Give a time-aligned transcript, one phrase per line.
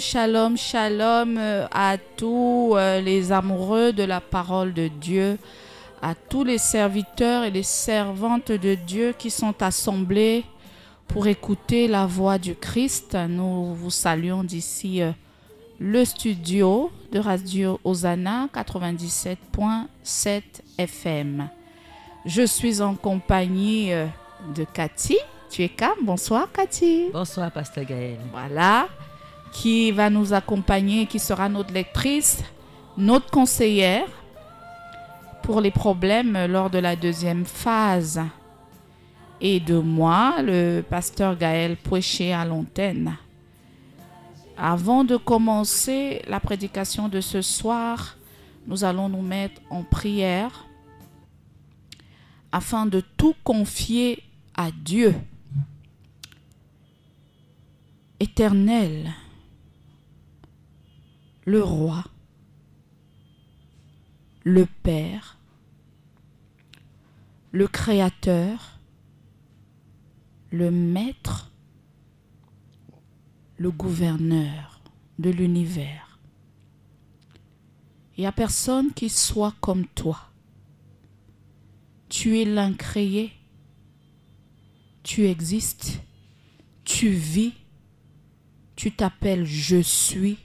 [0.00, 5.38] shalom, shalom, euh, à tous euh, les amoureux de la parole de Dieu,
[6.00, 10.44] à tous les serviteurs et les servantes de Dieu qui sont assemblés
[11.06, 13.14] pour écouter la voix du Christ.
[13.28, 15.12] Nous vous saluons d'ici euh,
[15.78, 20.42] le studio de Radio Osana 97.7
[20.78, 21.50] FM.
[22.24, 23.90] Je suis en compagnie
[24.54, 25.18] de Cathy.
[25.50, 27.08] Tu es Cam Bonsoir Cathy.
[27.12, 28.18] Bonsoir, Pasteur Gaël.
[28.30, 28.86] Voilà,
[29.52, 32.42] qui va nous accompagner, qui sera notre lectrice,
[32.96, 34.06] notre conseillère
[35.42, 38.20] pour les problèmes lors de la deuxième phase.
[39.40, 43.16] Et de moi, le pasteur Gaël Pouéché à l'antenne.
[44.56, 48.18] Avant de commencer la prédication de ce soir,
[48.66, 50.66] nous allons nous mettre en prière
[52.52, 54.22] afin de tout confier
[54.54, 55.14] à Dieu
[58.20, 59.10] éternel,
[61.50, 62.04] le roi,
[64.44, 65.36] le Père,
[67.50, 68.78] le Créateur,
[70.52, 71.50] le Maître,
[73.56, 74.80] le gouverneur
[75.18, 76.20] de l'univers.
[78.16, 80.30] Il n'y a personne qui soit comme toi.
[82.08, 83.32] Tu es l'incréé.
[85.02, 86.00] Tu existes.
[86.84, 87.54] Tu vis.
[88.76, 90.38] Tu t'appelles je suis.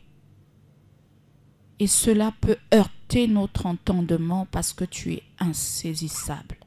[1.79, 6.57] Et cela peut heurter notre entendement parce que tu es insaisissable.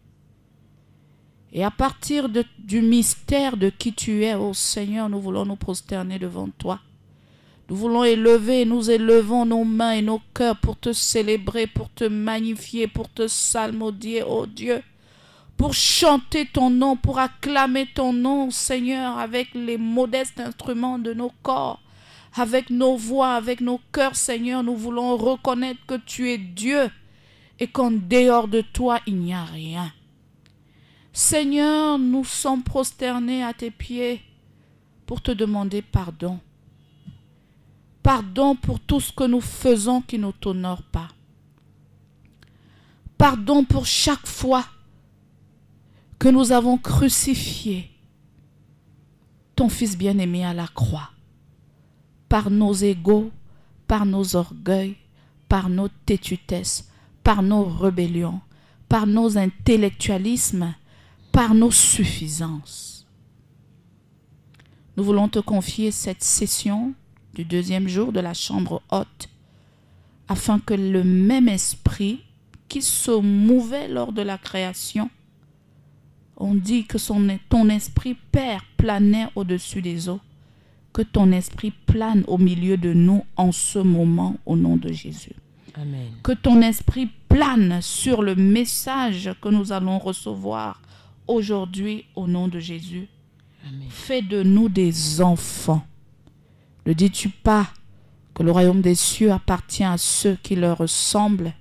[1.53, 6.19] Et à partir du mystère de qui tu es, ô Seigneur, nous voulons nous prosterner
[6.19, 6.81] devant toi.
[7.71, 12.05] Nous voulons élever, nous élevons nos mains et nos cœurs pour te célébrer, pour te
[12.05, 14.83] magnifier, pour te salmodier, ô Dieu,
[15.57, 21.33] pour chanter ton nom, pour acclamer ton nom, Seigneur, avec les modestes instruments de nos
[21.43, 21.83] corps,
[22.35, 26.91] avec nos voix, avec nos cœurs, Seigneur, nous voulons reconnaître que tu es Dieu
[27.59, 29.93] et qu'en dehors de toi, il n'y a rien.
[31.13, 34.23] Seigneur, nous sommes prosternés à tes pieds
[35.07, 36.39] pour te demander pardon.
[38.03, 41.09] Pardon pour tout ce que nous faisons qui ne t'honore pas.
[43.17, 44.65] Pardon pour chaque fois
[46.19, 47.91] que nous avons crucifié
[49.57, 51.11] ton Fils bien-aimé à la croix,
[52.29, 53.31] par nos égaux,
[53.87, 54.97] par nos orgueils,
[55.49, 56.91] par nos têtutesses,
[57.25, 58.41] par nos rébellions,
[58.89, 60.75] par nos intellectualismes,
[61.33, 63.07] par nos suffisances.
[64.97, 66.93] Nous voulons te confier cette session
[67.35, 69.29] du deuxième jour de la chambre haute,
[70.27, 72.25] afin que le même esprit
[72.69, 75.09] qui se mouvait lors de la création,
[76.37, 76.99] on dit que
[77.49, 80.21] ton esprit Père planait au-dessus des eaux,
[80.99, 85.37] que ton esprit plane au milieu de nous en ce moment au nom de Jésus
[85.77, 86.11] Amen.
[86.25, 90.83] que ton esprit plane sur le message que nous allons recevoir
[91.29, 93.07] aujourd'hui au nom de Jésus.
[93.65, 93.87] Amen.
[93.89, 95.87] Fais de nous des enfants.
[96.85, 97.69] Ne dis-tu pas
[98.35, 101.55] que le royaume des cieux appartient à ceux qui leur ressemblent?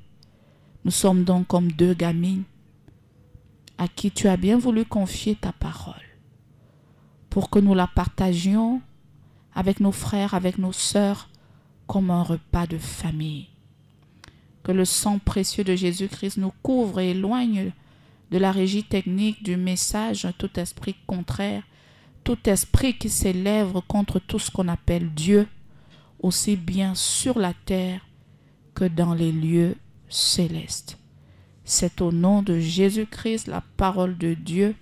[0.84, 2.46] Nous sommes donc comme deux gamines
[3.78, 5.94] à qui tu as bien voulu confier ta parole
[7.30, 8.82] pour que nous la partagions
[9.58, 11.30] avec nos frères, avec nos sœurs,
[11.88, 13.48] comme un repas de famille.
[14.62, 17.72] Que le sang précieux de Jésus-Christ nous couvre et éloigne
[18.30, 21.64] de la régie technique du message tout esprit contraire,
[22.24, 25.48] tout esprit qui s'élève contre tout ce qu'on appelle Dieu,
[26.20, 28.06] aussi bien sur la terre
[28.76, 29.76] que dans les lieux
[30.08, 31.00] célestes.
[31.64, 34.76] C'est au nom de Jésus-Christ, la parole de Dieu,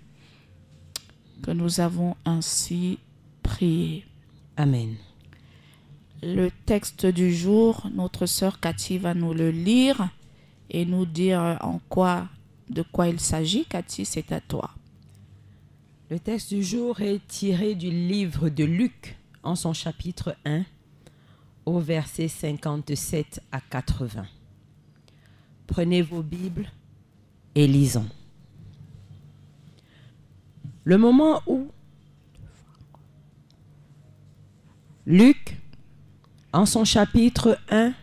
[1.43, 2.99] que nous avons ainsi
[3.41, 4.05] prié.
[4.57, 4.95] Amen.
[6.23, 10.09] Le texte du jour, notre sœur Cathy va nous le lire
[10.69, 12.29] et nous dire en quoi,
[12.69, 13.65] de quoi il s'agit.
[13.65, 14.71] Cathy, c'est à toi.
[16.09, 20.63] Le texte du jour est tiré du livre de Luc en son chapitre 1
[21.65, 24.25] au verset 57 à 80.
[25.67, 26.69] Prenez vos Bibles
[27.55, 28.07] et lisons.
[30.83, 31.71] Le moment où
[35.07, 35.55] Luc,
[36.51, 37.93] en son chapitre 1,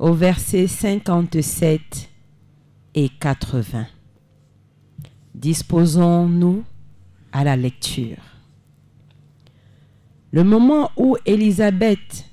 [0.00, 2.10] au verset 57
[2.96, 3.86] et 80.
[5.36, 6.64] Disposons-nous
[7.30, 8.16] à la lecture.
[10.32, 12.28] Le moment où Élisabeth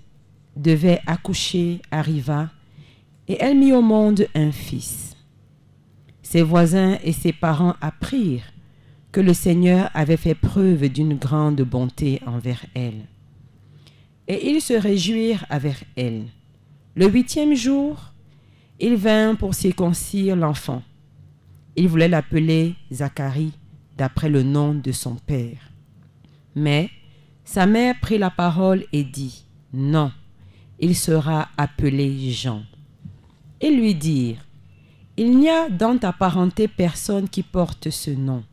[0.56, 2.50] devait accoucher arriva
[3.28, 5.16] et elle mit au monde un fils.
[6.24, 8.52] Ses voisins et ses parents apprirent
[9.12, 13.06] que le Seigneur avait fait preuve d'une grande bonté envers elle.
[14.28, 16.26] Et ils se réjouirent avec elle.
[16.96, 18.14] Le huitième jour,
[18.80, 20.84] il vint pour circoncire l'enfant.
[21.76, 23.54] Il voulait l'appeler Zacharie
[23.98, 25.72] d'après le nom de son père.
[26.56, 26.90] Mais
[27.44, 30.12] sa mère prit la parole et dit, Non,
[30.80, 32.64] il sera appelé Jean.
[33.62, 34.44] Ils lui dirent,
[35.16, 38.44] Il n'y a dans ta parenté personne qui porte ce nom.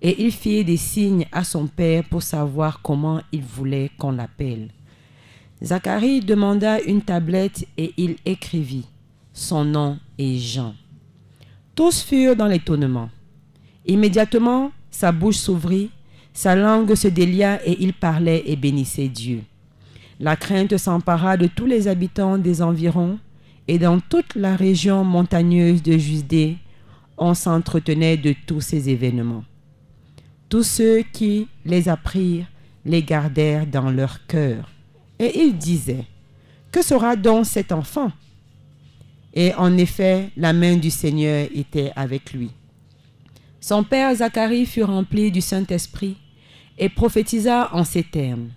[0.00, 4.68] Et il fit des signes à son père pour savoir comment il voulait qu'on l'appelle.
[5.62, 8.86] Zacharie demanda une tablette et il écrivit,
[9.32, 10.74] Son nom est Jean.
[11.76, 13.10] Tous furent dans l'étonnement.
[13.86, 15.90] Immédiatement, sa bouche s'ouvrit,
[16.32, 19.42] sa langue se délia et il parlait et bénissait Dieu.
[20.18, 23.20] La crainte s'empara de tous les habitants des environs
[23.68, 26.56] et dans toute la région montagneuse de Judée,
[27.16, 29.44] on s'entretenait de tous ces événements.
[30.48, 32.46] Tous ceux qui les apprirent
[32.84, 34.68] les gardèrent dans leur cœur.
[35.22, 36.04] Et ils disaient,
[36.72, 38.10] Que sera donc cet enfant?
[39.32, 42.50] Et en effet, la main du Seigneur était avec lui.
[43.60, 46.16] Son père Zacharie fut rempli du Saint-Esprit
[46.76, 48.48] et prophétisa en ces termes.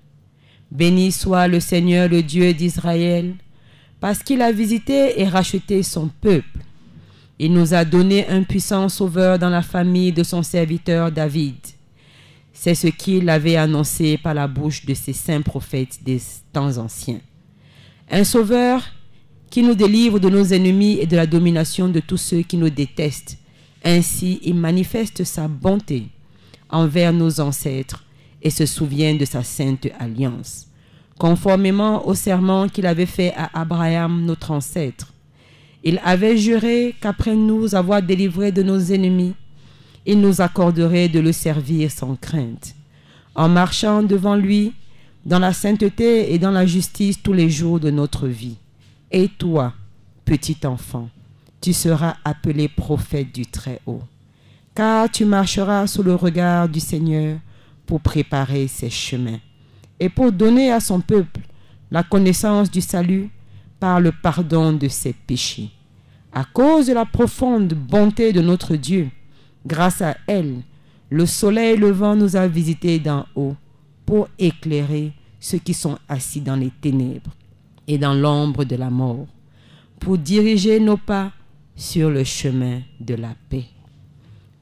[0.72, 3.36] Béni soit le Seigneur, le Dieu d'Israël,
[4.00, 6.60] parce qu'il a visité et racheté son peuple.
[7.38, 11.58] Il nous a donné un puissant sauveur dans la famille de son serviteur David.
[12.58, 16.22] C'est ce qu'il avait annoncé par la bouche de ses saints prophètes des
[16.54, 17.20] temps anciens.
[18.10, 18.82] Un sauveur
[19.50, 22.70] qui nous délivre de nos ennemis et de la domination de tous ceux qui nous
[22.70, 23.38] détestent.
[23.84, 26.08] Ainsi, il manifeste sa bonté
[26.70, 28.06] envers nos ancêtres
[28.42, 30.68] et se souvient de sa sainte alliance,
[31.20, 35.14] conformément au serment qu'il avait fait à Abraham, notre ancêtre.
[35.84, 39.36] Il avait juré qu'après nous avoir délivrés de nos ennemis,
[40.06, 42.76] il nous accorderait de le servir sans crainte,
[43.34, 44.74] en marchant devant lui
[45.26, 48.58] dans la sainteté et dans la justice tous les jours de notre vie.
[49.12, 49.74] Et toi,
[50.24, 51.10] petit enfant,
[51.62, 54.04] tu seras appelé prophète du Très-Haut,
[54.76, 57.40] car tu marcheras sous le regard du Seigneur
[57.88, 59.40] pour préparer ses chemins
[60.00, 61.42] et pour donner à son peuple
[61.92, 63.30] la connaissance du salut
[63.80, 65.70] par le pardon de ses péchés.
[66.34, 69.10] À cause de la profonde bonté de notre Dieu,
[69.66, 70.62] grâce à elle,
[71.10, 73.56] le soleil levant nous a visités d'en haut
[74.06, 77.32] pour éclairer ceux qui sont assis dans les ténèbres
[77.88, 79.28] et dans l'ombre de la mort,
[80.00, 81.32] pour diriger nos pas
[81.76, 83.66] sur le chemin de la paix.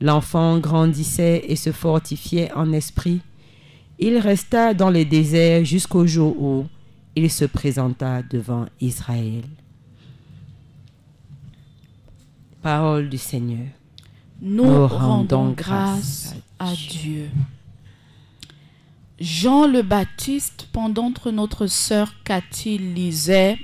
[0.01, 3.21] L'enfant grandissait et se fortifiait en esprit.
[3.99, 6.65] Il resta dans les déserts jusqu'au jour où
[7.15, 9.43] il se présenta devant Israël.
[12.61, 13.67] Parole du Seigneur.
[14.45, 17.29] Nous, Nous rendons grâce à Dieu.
[19.17, 23.57] Jean le Baptiste, pendant que notre sœur Cathy lisait,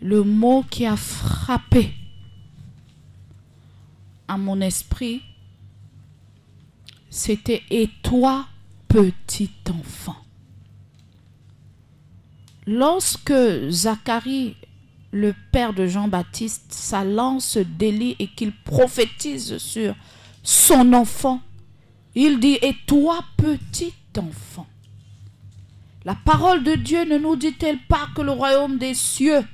[0.00, 1.94] le mot qui a frappé
[4.26, 5.22] à mon esprit,
[7.08, 8.46] c'était Et toi,
[8.88, 10.16] petit enfant.
[12.66, 14.56] Lorsque Zacharie,
[15.12, 19.94] le père de Jean-Baptiste, sa lance délie et qu'il prophétise sur
[20.42, 21.40] son enfant,
[22.14, 24.66] il dit Et toi, petit enfant.
[26.04, 29.44] La parole de Dieu ne nous dit-elle pas que le royaume des cieux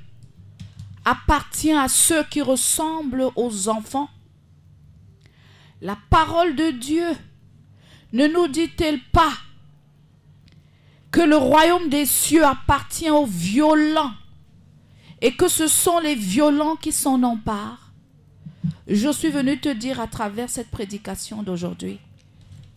[1.04, 4.08] appartient à ceux qui ressemblent aux enfants?
[5.82, 7.08] La parole de Dieu
[8.12, 9.32] ne nous dit-elle pas
[11.10, 14.12] que le royaume des cieux appartient aux violents
[15.20, 17.92] et que ce sont les violents qui s'en emparent
[18.86, 21.98] Je suis venu te dire à travers cette prédication d'aujourd'hui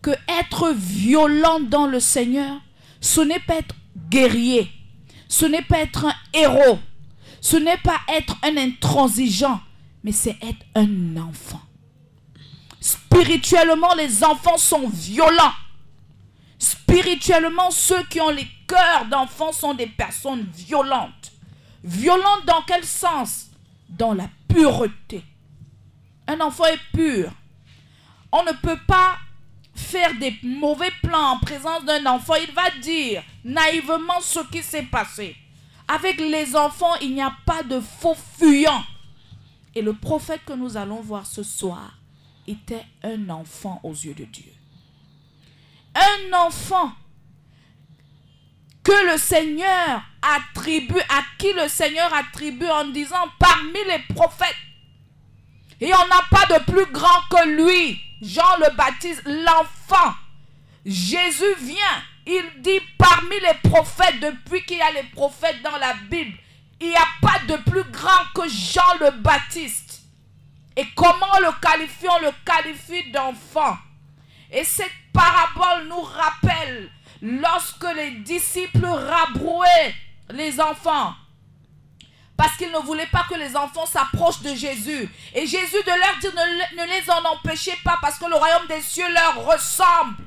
[0.02, 2.60] que être violent dans le Seigneur,
[3.00, 3.74] ce n'est pas être
[4.10, 4.68] guerrier,
[5.28, 6.78] ce n'est pas être un héros,
[7.40, 9.60] ce n'est pas être un intransigeant,
[10.02, 11.62] mais c'est être un enfant.
[12.80, 15.54] Spirituellement, les enfants sont violents.
[16.58, 21.31] Spirituellement, ceux qui ont les cœurs d'enfants sont des personnes violentes.
[21.84, 23.50] Violentes dans quel sens?
[23.88, 25.24] Dans la pureté.
[26.26, 27.30] Un enfant est pur.
[28.30, 29.16] On ne peut pas
[29.74, 32.34] faire des mauvais plans en présence d'un enfant.
[32.34, 35.36] Il va dire naïvement ce qui s'est passé.
[35.88, 38.84] Avec les enfants, il n'y a pas de faux fuyants.
[39.74, 41.98] Et le prophète que nous allons voir ce soir
[42.46, 44.52] était un enfant aux yeux de Dieu.
[45.94, 46.92] Un enfant
[48.82, 54.56] que le Seigneur attribue, à qui le Seigneur attribue en disant parmi les prophètes.
[55.80, 60.14] Et on n'a pas de plus grand que lui, Jean le Baptiste, l'enfant.
[60.84, 65.94] Jésus vient, il dit parmi les prophètes, depuis qu'il y a les prophètes dans la
[66.08, 66.38] Bible,
[66.80, 70.02] il n'y a pas de plus grand que Jean le Baptiste.
[70.76, 72.06] Et comment le qualifie?
[72.08, 73.76] On le qualifie d'enfant.
[74.50, 79.94] Et cette parabole nous rappelle lorsque les disciples rabrouaient
[80.32, 81.14] les enfants.
[82.36, 85.08] Parce qu'ils ne voulaient pas que les enfants s'approchent de Jésus.
[85.34, 86.32] Et Jésus de leur dire
[86.76, 90.24] ne, les en empêchez pas parce que le royaume des cieux leur ressemble.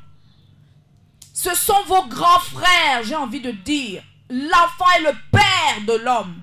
[1.33, 4.01] Ce sont vos grands frères, j'ai envie de dire.
[4.29, 6.41] L'enfant est le père de l'homme.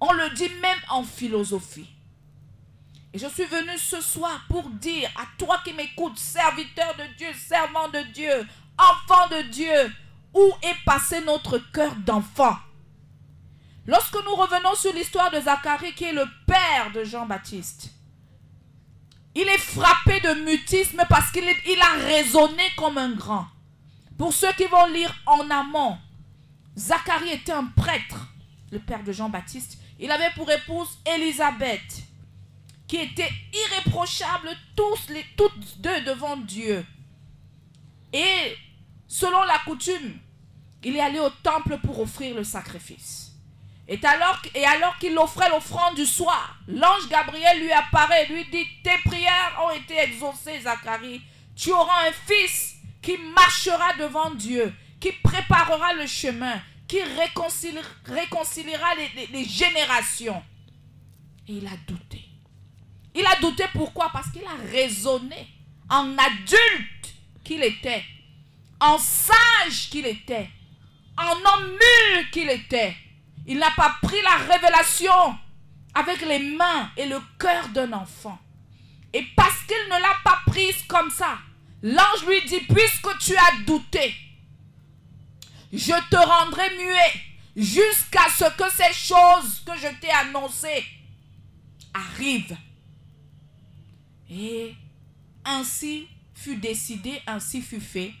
[0.00, 1.88] On le dit même en philosophie.
[3.12, 7.28] Et je suis venu ce soir pour dire à toi qui m'écoutes, serviteur de Dieu,
[7.34, 8.46] servant de Dieu,
[8.78, 9.92] enfant de Dieu,
[10.32, 12.56] où est passé notre cœur d'enfant?
[13.90, 17.90] Lorsque nous revenons sur l'histoire de Zacharie, qui est le père de Jean-Baptiste,
[19.34, 23.48] il est frappé de mutisme parce qu'il il a raisonné comme un grand.
[24.16, 25.98] Pour ceux qui vont lire en amont,
[26.78, 28.28] Zacharie était un prêtre,
[28.70, 29.78] le père de Jean-Baptiste.
[29.98, 32.04] Il avait pour épouse Élisabeth,
[32.86, 36.86] qui était irréprochable tous les, toutes deux devant Dieu.
[38.12, 38.56] Et
[39.08, 40.20] selon la coutume,
[40.84, 43.30] il est allé au temple pour offrir le sacrifice.
[43.92, 48.96] Et alors, qu'il offrait l'offrande du soir, l'ange Gabriel lui apparaît et lui dit, tes
[49.04, 51.20] prières ont été exaucées, Zacharie.
[51.56, 58.94] Tu auras un fils qui marchera devant Dieu, qui préparera le chemin, qui réconciliera,
[59.32, 60.40] les, générations.
[61.48, 62.24] Il a douté.
[63.16, 64.10] Il a douté pourquoi?
[64.12, 65.48] Parce qu'il a raisonné
[65.88, 68.04] en adulte qu'il était,
[68.78, 70.48] en sage qu'il était,
[71.18, 71.76] en homme
[72.30, 72.94] qu'il était.
[73.46, 75.36] Il n'a pas pris la révélation
[75.94, 78.38] avec les mains et le cœur d'un enfant.
[79.12, 81.38] Et parce qu'il ne l'a pas prise comme ça,
[81.82, 84.14] l'ange lui dit, puisque tu as douté,
[85.72, 87.20] je te rendrai muet
[87.56, 90.84] jusqu'à ce que ces choses que je t'ai annoncées
[91.92, 92.56] arrivent.
[94.30, 94.74] Et
[95.44, 98.12] ainsi fut décidé, ainsi fut fait.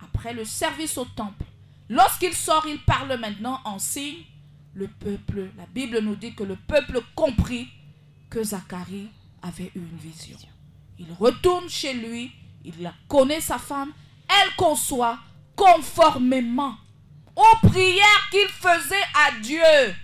[0.00, 1.44] Après le service au temple,
[1.88, 4.24] lorsqu'il sort, il parle maintenant en signe
[4.74, 7.68] le peuple, la Bible nous dit que le peuple comprit
[8.30, 9.08] que Zacharie
[9.42, 10.38] avait eu une vision.
[10.98, 12.32] Il retourne chez lui,
[12.64, 13.92] il connaît sa femme,
[14.28, 15.18] elle conçoit
[15.56, 16.76] conformément
[17.36, 19.94] aux prières qu'il faisait à Dieu.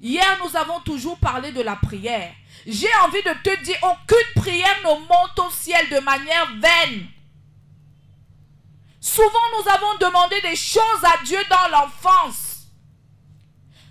[0.00, 2.32] Hier, nous avons toujours parlé de la prière.
[2.66, 7.06] J'ai envie de te dire, aucune prière ne monte au ciel de manière vaine.
[9.00, 12.47] Souvent, nous avons demandé des choses à Dieu dans l'enfance.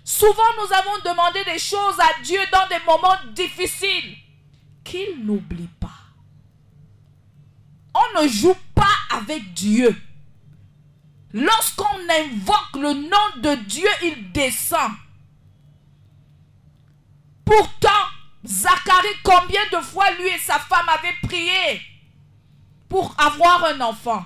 [0.08, 4.16] Souvent, nous avons demandé des choses à Dieu dans des moments difficiles
[4.82, 6.00] qu'il n'oublie pas.
[7.92, 9.94] On ne joue pas avec Dieu.
[11.34, 14.92] Lorsqu'on invoque le nom de Dieu, il descend.
[17.44, 18.06] Pourtant,
[18.46, 21.82] Zacharie, combien de fois lui et sa femme avaient prié
[22.88, 24.24] pour avoir un enfant?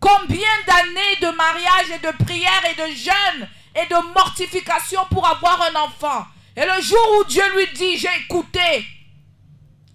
[0.00, 5.60] Combien d'années de mariage et de prière et de jeûne et de mortification pour avoir
[5.62, 6.26] un enfant.
[6.56, 8.86] Et le jour où Dieu lui dit, j'ai écouté,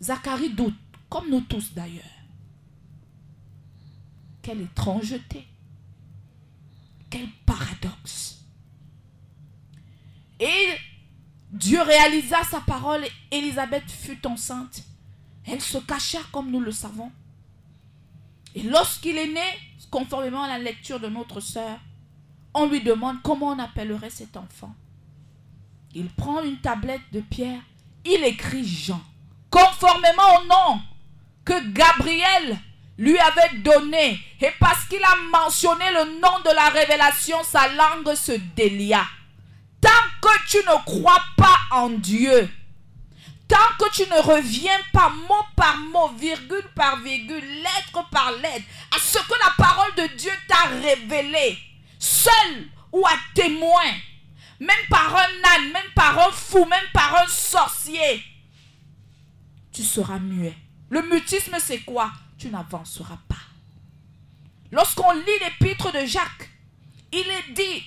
[0.01, 0.75] Zacharie doute,
[1.09, 2.03] comme nous tous d'ailleurs.
[4.41, 5.47] Quelle étrangeté.
[7.09, 8.45] Quel paradoxe.
[10.39, 10.75] Et
[11.51, 14.83] Dieu réalisa sa parole et Élisabeth fut enceinte.
[15.45, 17.11] Elle se cacha comme nous le savons.
[18.55, 19.41] Et lorsqu'il est né,
[19.89, 21.79] conformément à la lecture de notre sœur,
[22.53, 24.73] on lui demande comment on appellerait cet enfant.
[25.93, 27.61] Il prend une tablette de pierre,
[28.05, 29.01] il écrit Jean,
[29.49, 30.81] conformément au nom
[31.43, 32.59] que Gabriel
[32.97, 34.19] lui avait donné.
[34.39, 39.03] Et parce qu'il a mentionné le nom de la révélation, sa langue se délia.
[39.81, 39.89] Tant
[40.21, 42.49] que tu ne crois pas en Dieu,
[43.47, 48.65] tant que tu ne reviens pas mot par mot, virgule par virgule, lettre par lettre,
[48.95, 51.57] à ce que la parole de Dieu t'a révélé,
[52.01, 53.93] seul ou à témoin,
[54.59, 58.23] même par un âne, même par un fou, même par un sorcier,
[59.71, 60.55] tu seras muet.
[60.89, 62.11] Le mutisme, c'est quoi?
[62.37, 63.35] Tu n'avanceras pas.
[64.71, 66.49] Lorsqu'on lit l'épître de Jacques,
[67.11, 67.83] il est dit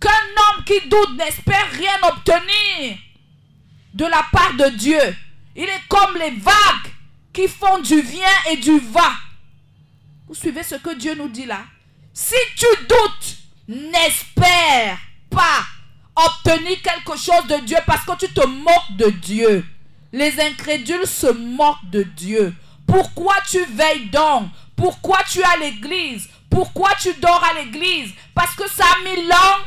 [0.00, 2.98] qu'un homme qui doute n'espère rien obtenir
[3.94, 5.16] de la part de Dieu.
[5.56, 6.92] Il est comme les vagues
[7.32, 9.12] qui font du vient et du va.
[10.26, 11.64] Vous suivez ce que Dieu nous dit là?
[12.12, 14.98] Si tu doutes, N'espère
[15.30, 15.64] pas
[16.16, 19.64] obtenir quelque chose de Dieu parce que tu te moques de Dieu.
[20.12, 22.54] Les incrédules se moquent de Dieu.
[22.86, 24.50] Pourquoi tu veilles donc?
[24.76, 26.28] Pourquoi tu à l'église?
[26.50, 28.12] Pourquoi tu dors à l'église?
[28.34, 29.64] Parce que ça a mis long.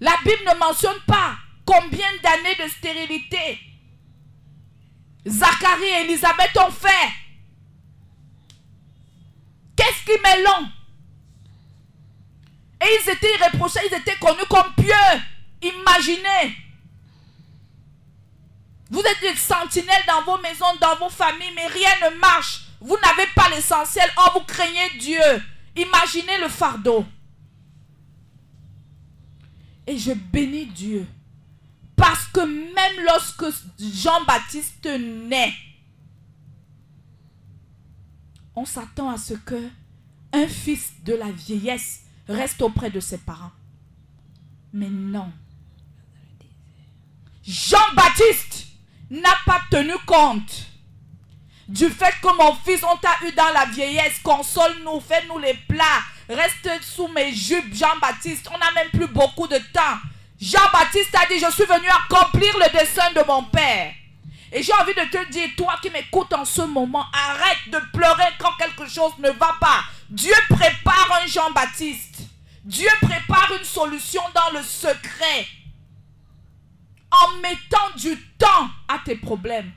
[0.00, 3.58] La Bible ne mentionne pas combien d'années de stérilité
[5.26, 7.23] Zacharie et Élisabeth ont fait.
[9.76, 10.68] Qu'est-ce qui met long?
[12.80, 15.20] Et ils étaient irréprochés, ils étaient connus comme pieux.
[15.62, 16.56] Imaginez.
[18.90, 22.66] Vous êtes des sentinelles dans vos maisons, dans vos familles, mais rien ne marche.
[22.80, 24.08] Vous n'avez pas l'essentiel.
[24.18, 25.42] Oh, vous craignez Dieu.
[25.74, 27.06] Imaginez le fardeau.
[29.86, 31.06] Et je bénis Dieu.
[31.96, 33.46] Parce que même lorsque
[33.78, 35.54] Jean-Baptiste naît,
[38.56, 39.70] on s'attend à ce que
[40.32, 43.52] un fils de la vieillesse reste auprès de ses parents.
[44.72, 45.30] Mais non.
[47.46, 48.66] Jean-Baptiste
[49.10, 50.66] n'a pas tenu compte
[51.68, 56.02] du fait que mon fils, on t'a eu dans la vieillesse, console-nous, fais-nous les plats,
[56.28, 58.48] reste sous mes jupes, Jean-Baptiste.
[58.52, 59.98] On n'a même plus beaucoup de temps.
[60.40, 63.94] Jean-Baptiste a dit, je suis venu accomplir le dessein de mon Père.
[64.56, 68.32] Et j'ai envie de te dire, toi qui m'écoutes en ce moment, arrête de pleurer
[68.38, 69.82] quand quelque chose ne va pas.
[70.08, 72.20] Dieu prépare un Jean-Baptiste.
[72.62, 75.48] Dieu prépare une solution dans le secret.
[77.10, 79.72] En mettant du temps à tes problèmes.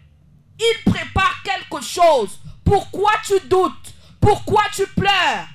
[0.60, 2.40] Il prépare quelque chose.
[2.63, 3.96] Pourquoi tu doutes?
[4.22, 5.48] Pourquoi tu pleures?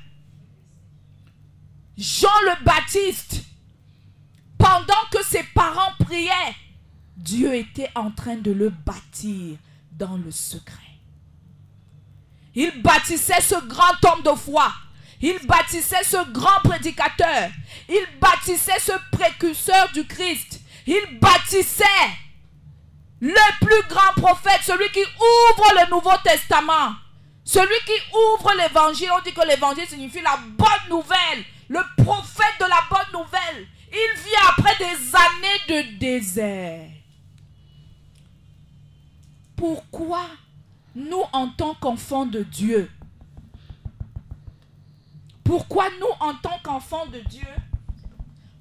[1.96, 3.44] Jean le Baptiste,
[4.58, 6.51] pendant que ses parents priaient,
[7.22, 9.56] Dieu était en train de le bâtir
[9.92, 10.76] dans le secret.
[12.54, 14.72] Il bâtissait ce grand homme de foi.
[15.20, 17.50] Il bâtissait ce grand prédicateur.
[17.88, 20.60] Il bâtissait ce précurseur du Christ.
[20.84, 21.84] Il bâtissait
[23.20, 26.94] le plus grand prophète, celui qui ouvre le Nouveau Testament.
[27.44, 29.10] Celui qui ouvre l'évangile.
[29.16, 31.44] On dit que l'évangile signifie la bonne nouvelle.
[31.68, 33.68] Le prophète de la bonne nouvelle.
[33.92, 36.91] Il vient après des années de désert.
[39.62, 40.26] Pourquoi
[40.96, 42.90] nous, en tant qu'enfants de Dieu,
[45.44, 47.46] pourquoi nous, en tant qu'enfants de Dieu,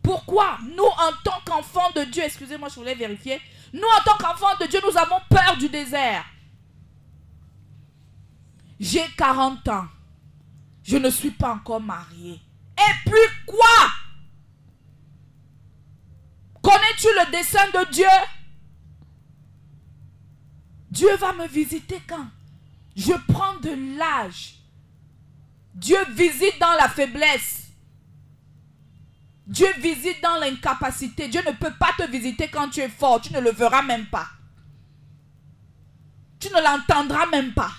[0.03, 3.41] pourquoi nous, en tant qu'enfants de Dieu, excusez-moi, je voulais vérifier,
[3.73, 6.23] nous, en tant qu'enfants de Dieu, nous avons peur du désert.
[8.79, 9.87] J'ai 40 ans.
[10.83, 12.39] Je ne suis pas encore marié.
[12.77, 13.87] Et puis quoi?
[16.61, 18.05] Connais-tu le dessein de Dieu?
[20.91, 22.27] Dieu va me visiter quand?
[22.95, 24.55] Je prends de l'âge.
[25.73, 27.69] Dieu visite dans la faiblesse.
[29.47, 31.29] Dieu visite dans l'incapacité.
[31.29, 33.21] Dieu ne peut pas te visiter quand tu es fort.
[33.21, 34.27] Tu ne le verras même pas.
[36.39, 37.71] Tu ne l'entendras même pas.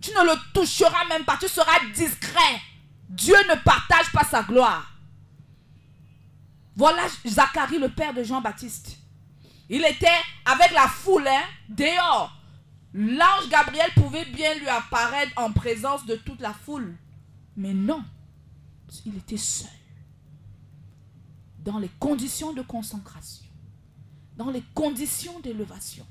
[0.00, 1.38] Tu ne le toucheras même pas.
[1.38, 2.60] Tu seras discret.
[3.08, 4.92] Dieu ne partage pas sa gloire.
[6.76, 8.98] Voilà Zacharie, le père de Jean-Baptiste.
[9.72, 10.06] Il était
[10.44, 12.30] avec la foule hein, dehors.
[12.92, 16.94] L'ange Gabriel pouvait bien lui apparaître en présence de toute la foule.
[17.56, 18.04] Mais non,
[19.06, 19.70] il était seul.
[21.60, 23.46] Dans les conditions de concentration,
[24.36, 26.06] dans les conditions d'élévation,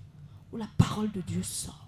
[0.52, 1.88] où la parole de Dieu sort.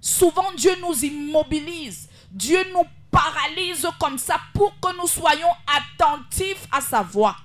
[0.00, 2.08] Souvent, Dieu nous immobilise.
[2.32, 7.36] Dieu nous paralyse comme ça pour que nous soyons attentifs à sa voix.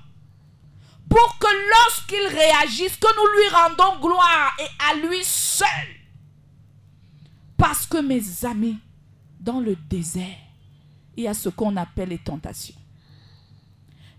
[1.10, 5.68] Pour que lorsqu'il réagisse, que nous lui rendons gloire et à lui seul.
[7.58, 8.78] Parce que mes amis,
[9.40, 10.38] dans le désert,
[11.18, 12.76] il y a ce qu'on appelle les tentations.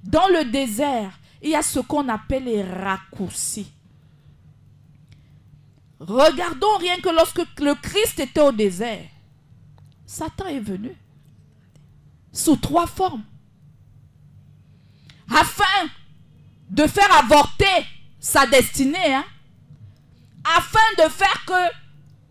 [0.03, 3.73] Dans le désert, il y a ce qu'on appelle les raccourcis.
[6.01, 9.07] Regardons rien que lorsque le Christ était au désert,
[10.07, 10.97] Satan est venu
[12.33, 13.25] sous trois formes.
[15.29, 15.89] Afin
[16.71, 17.87] de faire avorter
[18.19, 19.25] sa destinée, hein,
[20.57, 21.75] afin de faire que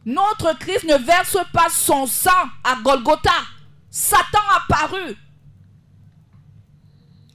[0.05, 3.33] notre Christ ne verse pas son sang à Golgotha.
[3.91, 5.15] Satan apparu.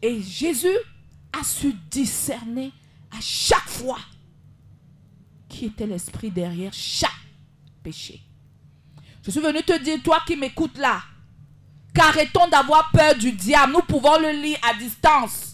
[0.01, 0.77] Et Jésus
[1.33, 2.73] a su discerner
[3.11, 3.99] à chaque fois
[5.49, 7.11] qui était l'esprit derrière chaque
[7.83, 8.21] péché.
[9.23, 11.03] Je suis venu te dire, toi qui m'écoutes là,
[11.95, 13.73] qu'arrêtons d'avoir peur du diable.
[13.73, 15.54] Nous pouvons le lire à distance.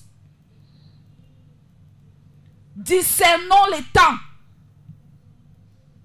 [2.81, 4.17] Discernons les temps.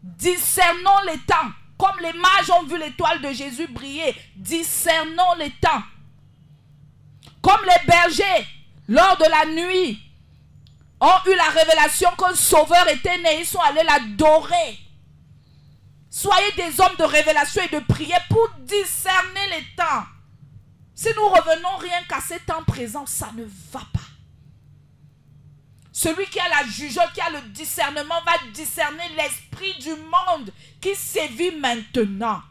[0.03, 1.49] Discernons les temps.
[1.77, 4.13] Comme les mages ont vu l'étoile de Jésus briller.
[4.35, 5.83] Discernons les temps.
[7.41, 8.45] Comme les bergers,
[8.89, 10.01] lors de la nuit,
[10.99, 14.77] ont eu la révélation qu'un sauveur était né, ils sont allés l'adorer.
[16.09, 20.03] Soyez des hommes de révélation et de prière pour discerner les temps.
[20.93, 24.14] Si nous revenons rien qu'à ces temps présents, ça ne va pas.
[25.97, 30.93] Celui qui a la jugeote, qui a le discernement, va discerner l'esprit du monde qui
[30.93, 32.41] sévit maintenant.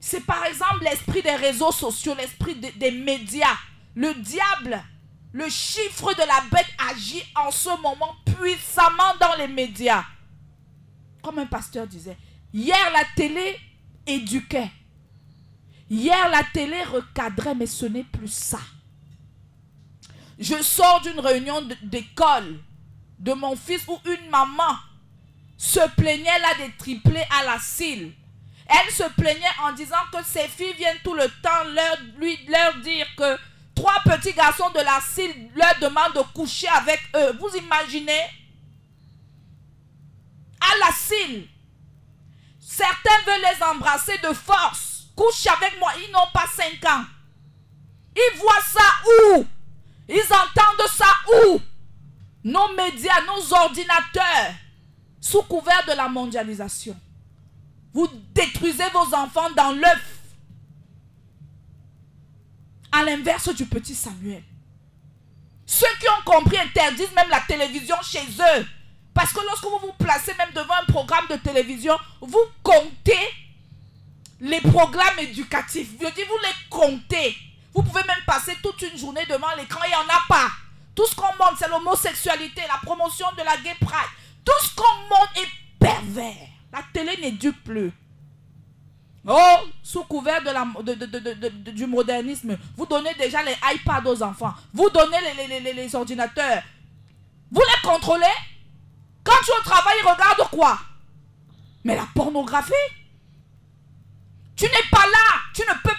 [0.00, 3.58] C'est par exemple l'esprit des réseaux sociaux, l'esprit de- des médias.
[3.94, 4.82] Le diable,
[5.32, 10.02] le chiffre de la bête agit en ce moment puissamment dans les médias.
[11.22, 12.16] Comme un pasteur disait,
[12.54, 13.54] hier la télé
[14.06, 14.70] éduquait.
[15.90, 18.60] Hier la télé recadrait, mais ce n'est plus ça.
[20.38, 22.58] Je sors d'une réunion d'école
[23.18, 24.76] de mon fils où une maman
[25.56, 28.12] se plaignait là des triplés à la cile.
[28.68, 32.74] Elle se plaignait en disant que ses filles viennent tout le temps leur, lui, leur
[32.82, 33.38] dire que
[33.74, 37.38] trois petits garçons de la cile leur demandent de coucher avec eux.
[37.38, 38.24] Vous imaginez?
[40.60, 41.48] À la cile.
[42.60, 45.06] Certains veulent les embrasser de force.
[45.14, 45.92] Couche avec moi.
[46.04, 47.04] Ils n'ont pas 5 ans.
[48.14, 49.46] Ils voient ça où?
[50.08, 51.06] Ils entendent ça
[51.46, 51.60] où?
[52.44, 54.54] Nos médias, nos ordinateurs,
[55.20, 56.96] sous couvert de la mondialisation.
[57.92, 60.20] Vous détruisez vos enfants dans l'œuf.
[62.92, 64.44] À l'inverse du petit Samuel.
[65.66, 68.66] Ceux qui ont compris interdisent même la télévision chez eux.
[69.12, 73.18] Parce que lorsque vous vous placez même devant un programme de télévision, vous comptez
[74.40, 75.88] les programmes éducatifs.
[76.00, 77.36] Je dis, vous les comptez.
[77.76, 80.48] Vous pouvez même passer toute une journée devant l'écran, il n'y en a pas.
[80.94, 84.08] Tout ce qu'on montre, c'est l'homosexualité, la promotion de la gay pride.
[84.42, 86.48] Tout ce qu'on montre est pervers.
[86.72, 87.92] La télé n'éduque plus.
[89.28, 94.54] Oh, sous couvert de du modernisme, vous donnez déjà les iPads aux enfants.
[94.72, 95.18] Vous donnez
[95.74, 96.62] les, ordinateurs.
[97.50, 98.24] Vous les contrôlez?
[99.22, 99.96] Quand tu es au travail,
[100.50, 100.78] quoi?
[101.84, 102.72] Mais la pornographie?
[104.56, 105.40] Tu n'es pas là.
[105.52, 105.95] Tu ne peux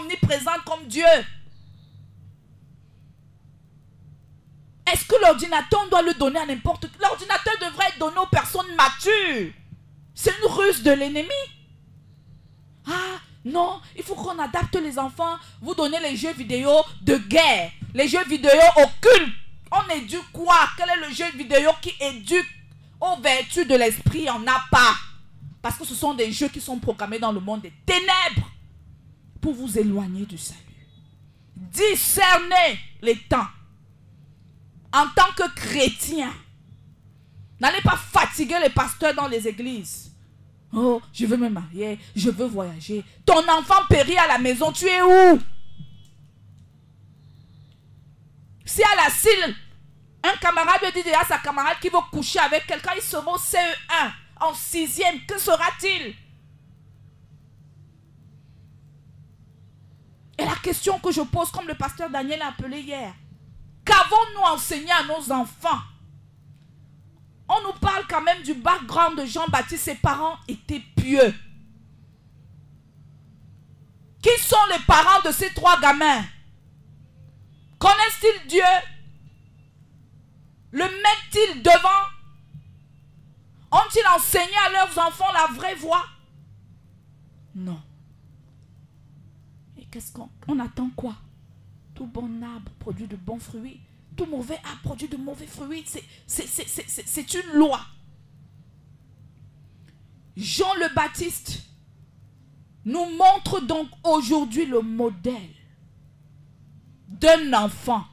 [0.00, 1.04] omniprésente comme Dieu.
[4.90, 6.98] Est-ce que l'ordinateur, on doit le donner à n'importe qui?
[6.98, 9.52] L'ordinateur devrait être donné aux personnes matures.
[10.14, 11.28] C'est une ruse de l'ennemi.
[12.86, 15.36] Ah, non, il faut qu'on adapte les enfants.
[15.60, 16.70] Vous donnez les jeux vidéo
[17.02, 19.34] de guerre, les jeux vidéo occultes.
[19.70, 20.56] On éduque quoi?
[20.76, 22.48] Quel est le jeu vidéo qui éduque
[23.00, 24.20] aux vertus de l'esprit?
[24.20, 24.94] Il n'y en a pas.
[25.60, 28.50] Parce que ce sont des jeux qui sont programmés dans le monde des ténèbres
[29.40, 30.60] pour vous éloigner du salut.
[31.56, 33.46] Discernez les temps.
[34.92, 36.32] En tant que chrétien,
[37.60, 40.12] n'allez pas fatiguer les pasteurs dans les églises.
[40.72, 43.04] Oh, je veux me marier, je veux voyager.
[43.24, 45.38] Ton enfant périt à la maison, tu es où?
[48.64, 49.56] Si à la cile,
[50.22, 54.12] un camarade dit à sa camarade qui veut coucher avec quelqu'un, il sera au CE1,
[54.40, 56.14] en sixième, que sera-t-il?
[60.38, 63.12] Et la question que je pose, comme le pasteur Daniel a appelé hier,
[63.84, 65.82] qu'avons-nous enseigné à nos enfants?
[67.48, 69.84] On nous parle quand même du background de Jean-Baptiste.
[69.84, 71.34] Ses parents étaient pieux.
[74.22, 76.24] Qui sont les parents de ces trois gamins?
[77.78, 78.62] Connaissent-ils Dieu?
[80.70, 82.04] Le mettent-ils devant?
[83.70, 86.04] Ont-ils enseigné à leurs enfants la vraie voie?
[87.54, 87.80] Non.
[89.90, 91.16] Qu'est-ce qu'on on attend quoi?
[91.94, 93.80] Tout bon arbre produit de bons fruits
[94.18, 95.84] tout mauvais a produit de mauvais fruits.
[96.26, 97.80] C'est une loi.
[100.36, 101.62] Jean le Baptiste
[102.84, 105.54] nous montre donc aujourd'hui le modèle
[107.08, 108.04] d'un enfant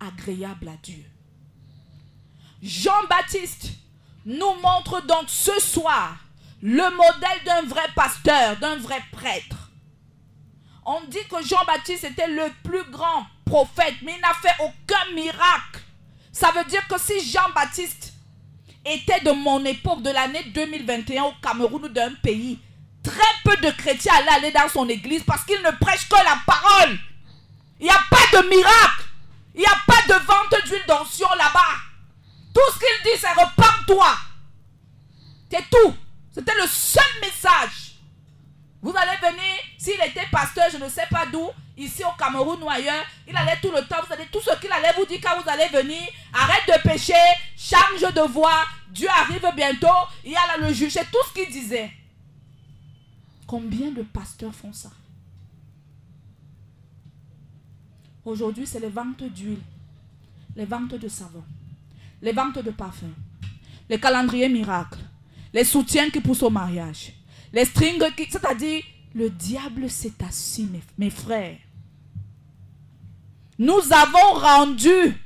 [0.00, 1.04] agréable à Dieu.
[2.62, 3.70] Jean-Baptiste
[4.24, 6.16] nous montre donc ce soir
[6.60, 9.61] le modèle d'un vrai pasteur, d'un vrai prêtre.
[10.84, 15.80] On dit que Jean-Baptiste était le plus grand prophète, mais il n'a fait aucun miracle.
[16.32, 18.14] Ça veut dire que si Jean-Baptiste
[18.84, 22.58] était de mon époque, de l'année 2021 au Cameroun ou d'un pays,
[23.02, 26.38] très peu de chrétiens allaient aller dans son église parce qu'il ne prêche que la
[26.46, 26.98] parole.
[27.78, 29.04] Il n'y a pas de miracle.
[29.54, 31.76] Il n'y a pas de vente d'huile d'onction là-bas.
[32.54, 34.16] Tout ce qu'il dit, c'est repars-toi.
[35.50, 35.94] C'est tout.
[36.32, 37.81] C'était le seul message.
[38.82, 42.68] Vous allez venir, s'il était pasteur, je ne sais pas d'où, ici au Cameroun ou
[42.68, 45.40] ailleurs, il allait tout le temps, vous allez tout ce qu'il allait vous dire quand
[45.40, 47.14] vous allez venir, arrête de pécher,
[47.56, 49.86] change de voix, Dieu arrive bientôt,
[50.24, 51.92] il y a le juge, c'est tout ce qu'il disait.
[53.46, 54.90] Combien de pasteurs font ça?
[58.24, 59.62] Aujourd'hui, c'est les ventes d'huile,
[60.56, 61.44] les ventes de savon,
[62.20, 63.14] les ventes de parfums,
[63.88, 64.98] les calendriers miracles,
[65.52, 67.12] les soutiens qui poussent au mariage,
[67.52, 68.28] les strings qui...
[68.30, 68.82] C'est-à-dire,
[69.14, 71.58] le diable s'est assis, mes, mes frères.
[73.58, 75.16] Nous avons rendu,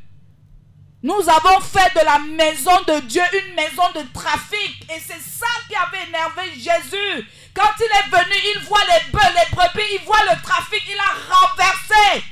[1.02, 4.90] nous avons fait de la maison de Dieu une maison de trafic.
[4.90, 7.28] Et c'est ça qui avait énervé Jésus.
[7.54, 10.98] Quand il est venu, il voit les bœufs, les brebis, il voit le trafic, il
[10.98, 12.24] a renversé.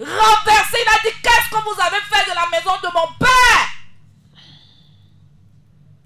[0.00, 3.68] Renversé, il a dit, qu'est-ce que vous avez fait de la maison de mon père?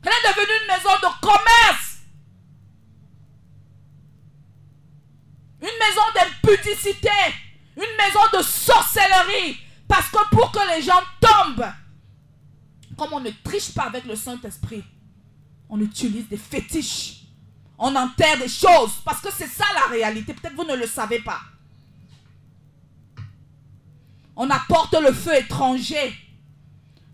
[0.04, 1.91] Elle est devenue une maison de commerce.
[5.62, 7.09] Une maison d'impudicité.
[7.77, 9.59] Une maison de sorcellerie.
[9.88, 11.72] Parce que pour que les gens tombent,
[12.98, 14.85] comme on ne triche pas avec le Saint-Esprit,
[15.68, 17.22] on utilise des fétiches.
[17.79, 19.01] On enterre des choses.
[19.05, 20.35] Parce que c'est ça la réalité.
[20.35, 21.40] Peut-être vous ne le savez pas.
[24.37, 26.12] On apporte le feu étranger.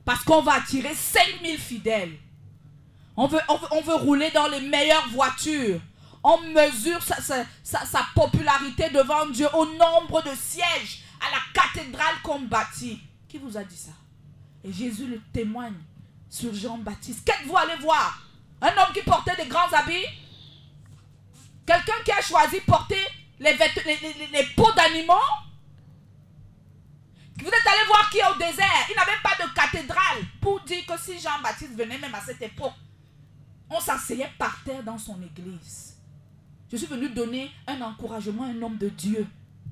[0.05, 2.17] Parce qu'on va attirer 5000 fidèles.
[3.17, 5.81] On veut, rouler dans les meilleures voitures.
[6.31, 13.01] On mesure sa, popularité devant Dieu au nombre de sièges à la cathédrale qu'on bâtit.
[13.27, 13.93] Qui vous a dit ça?
[14.63, 15.81] Et Jésus le témoigne
[16.29, 17.25] sur Jean-Baptiste.
[17.25, 18.23] Qu'êtes-vous allé voir?
[18.61, 20.05] Un homme qui portait des grands habits?
[21.65, 23.01] Quelqu'un qui a choisi porter
[23.41, 23.57] les
[24.55, 25.15] peaux d'animaux?
[27.39, 28.87] Vous êtes allé voir qui est au désert?
[28.91, 32.75] Il n'avait pas de cathédrale pour dire que si Jean-Baptiste venait même à cette époque,
[33.71, 35.88] on s'asseyait par terre dans son église.
[36.71, 39.27] Je suis venu donner un encouragement à un homme de Dieu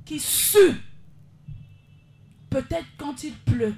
[0.05, 0.81] qui sut,
[2.49, 3.75] peut-être quand il pleut,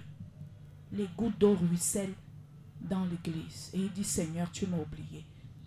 [0.92, 2.14] les gouttes d'eau ruissellent
[2.80, 3.70] dans l'église.
[3.74, 5.24] Et il dit, Seigneur, tu m'as oublié.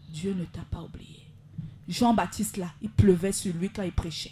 [0.09, 1.27] Dieu ne t'a pas oublié.
[1.87, 4.31] Jean-Baptiste, là, il pleuvait sur lui quand il prêchait.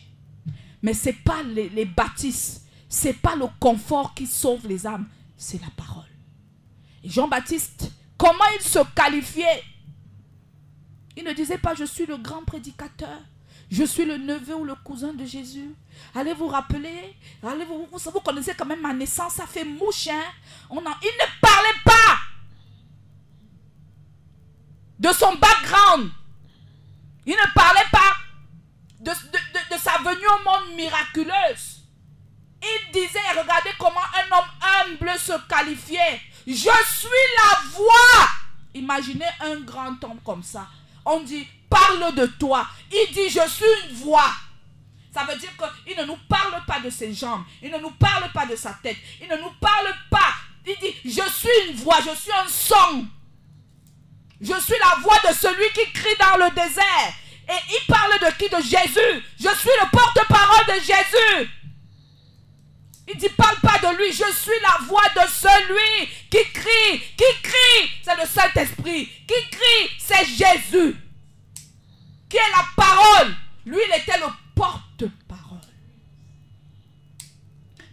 [0.81, 4.87] Mais ce n'est pas les, les baptistes, ce n'est pas le confort qui sauve les
[4.87, 6.05] âmes, c'est la parole.
[7.03, 9.63] Jean-Baptiste, comment il se qualifiait
[11.19, 13.19] Il ne disait pas je suis le grand prédicateur,
[13.69, 15.75] je suis le neveu ou le cousin de Jésus.
[16.15, 20.07] Allez vous rappeler, allez vous, vous, connaissez quand même ma naissance, ça fait mouche.
[20.07, 20.23] Hein?
[20.69, 22.19] On en, il ne parlait pas
[24.97, 26.09] de son background.
[27.25, 28.15] Il ne parlait pas
[29.01, 31.81] de sa venue au monde miraculeuse.
[32.63, 36.21] Il disait, regardez comment un homme humble se qualifiait.
[36.47, 38.29] Je suis la voix.
[38.73, 40.65] Imaginez un grand homme comme ça.
[41.05, 42.67] On dit, parle de toi.
[42.91, 44.31] Il dit, je suis une voix.
[45.13, 45.49] Ça veut dire
[45.85, 47.43] qu'il ne nous parle pas de ses jambes.
[47.61, 48.97] Il ne nous parle pas de sa tête.
[49.21, 50.33] Il ne nous parle pas.
[50.65, 53.07] Il dit, je suis une voix, je suis un son.
[54.39, 57.13] Je suis la voix de celui qui crie dans le désert.
[57.49, 58.47] Et il parle de qui?
[58.49, 59.23] De Jésus.
[59.37, 61.49] Je suis le porte-parole de Jésus.
[63.11, 64.11] Il dit, parle pas de lui.
[64.11, 66.99] Je suis la voix de celui qui crie.
[67.17, 69.07] Qui crie C'est le Saint-Esprit.
[69.27, 70.95] Qui crie C'est Jésus.
[72.29, 73.35] Qui est la parole.
[73.65, 75.59] Lui, il était le porte-parole.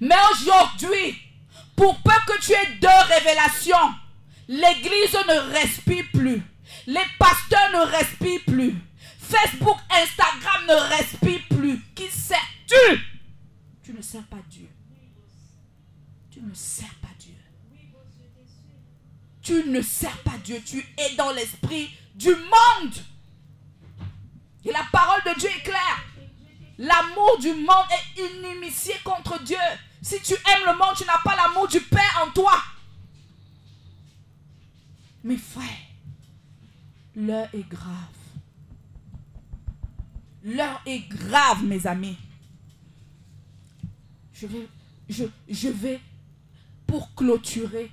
[0.01, 1.19] Mais aujourd'hui,
[1.75, 3.95] pour peu que tu aies deux révélations,
[4.49, 6.43] l'église ne respire plus.
[6.87, 8.75] Les pasteurs ne respirent plus.
[9.19, 11.81] Facebook, Instagram ne respire plus.
[11.95, 13.01] Qui sers-tu
[13.83, 14.66] Tu ne sers pas Dieu.
[16.47, 17.35] Ne sers pas Dieu.
[19.43, 20.63] Tu ne sers pas Dieu.
[20.65, 22.95] Tu es dans l'esprit du monde.
[24.65, 26.05] Et la parole de Dieu est claire.
[26.79, 29.57] L'amour du monde est inimitié contre Dieu.
[30.03, 32.63] Si tu aimes le monde, tu n'as pas l'amour du Père en toi.
[35.25, 35.65] Mes frères,
[37.17, 37.93] l'heure est grave.
[40.45, 42.17] L'heure est grave, mes amis.
[44.33, 44.69] Je vais,
[45.09, 46.01] je, je vais,
[46.87, 47.91] pour clôturer,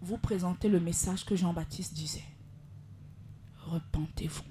[0.00, 2.24] vous présenter le message que Jean-Baptiste disait.
[3.66, 4.44] Repentez-vous.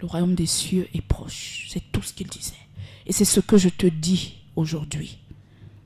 [0.00, 1.66] Le royaume des cieux est proche.
[1.70, 2.54] C'est tout ce qu'il disait.
[3.06, 5.18] Et c'est ce que je te dis aujourd'hui.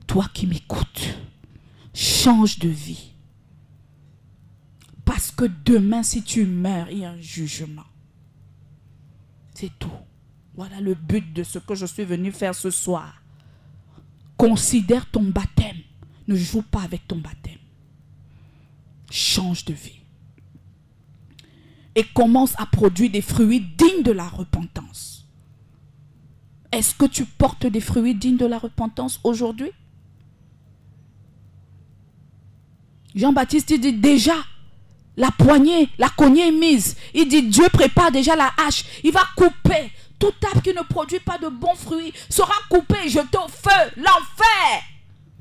[0.07, 1.17] Toi qui m'écoutes,
[1.93, 3.11] change de vie.
[5.03, 7.85] Parce que demain, si tu meurs, il y a un jugement.
[9.53, 9.91] C'est tout.
[10.55, 13.21] Voilà le but de ce que je suis venu faire ce soir.
[14.37, 15.77] Considère ton baptême.
[16.27, 17.59] Ne joue pas avec ton baptême.
[19.09, 20.01] Change de vie.
[21.95, 25.25] Et commence à produire des fruits dignes de la repentance.
[26.71, 29.71] Est-ce que tu portes des fruits dignes de la repentance aujourd'hui?
[33.15, 34.35] Jean-Baptiste dit déjà,
[35.15, 36.97] la poignée, la cognée mise.
[37.13, 38.83] Il dit Dieu prépare déjà la hache.
[39.03, 39.91] Il va couper
[40.25, 43.91] tout arbre qui ne produit pas de bons fruits sera coupé et jeté au feu,
[43.97, 44.81] l'enfer.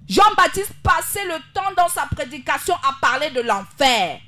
[0.07, 4.21] Jean-Baptiste passait le temps dans sa prédication à parler de l'enfer.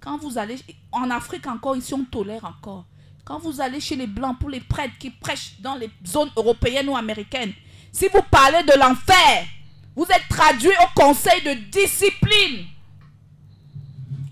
[0.00, 0.58] Quand vous allez
[0.90, 2.86] en Afrique encore, ici on tolère encore.
[3.24, 6.88] Quand vous allez chez les Blancs pour les prêtres qui prêchent dans les zones européennes
[6.88, 7.52] ou américaines,
[7.92, 9.46] si vous parlez de l'enfer,
[9.94, 12.66] vous êtes traduit au conseil de discipline.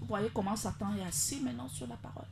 [0.00, 2.26] Vous voyez comment Satan est assis maintenant sur la parole.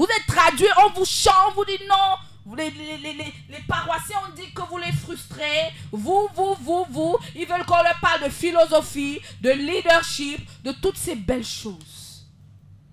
[0.00, 2.56] Vous êtes traduit, on vous chante, on vous dit non.
[2.56, 5.74] Les paroissiens ont dit que vous les frustrez.
[5.92, 7.18] Vous, vous, vous, vous.
[7.36, 12.26] Ils veulent qu'on leur parle de philosophie, de leadership, de toutes ces belles choses.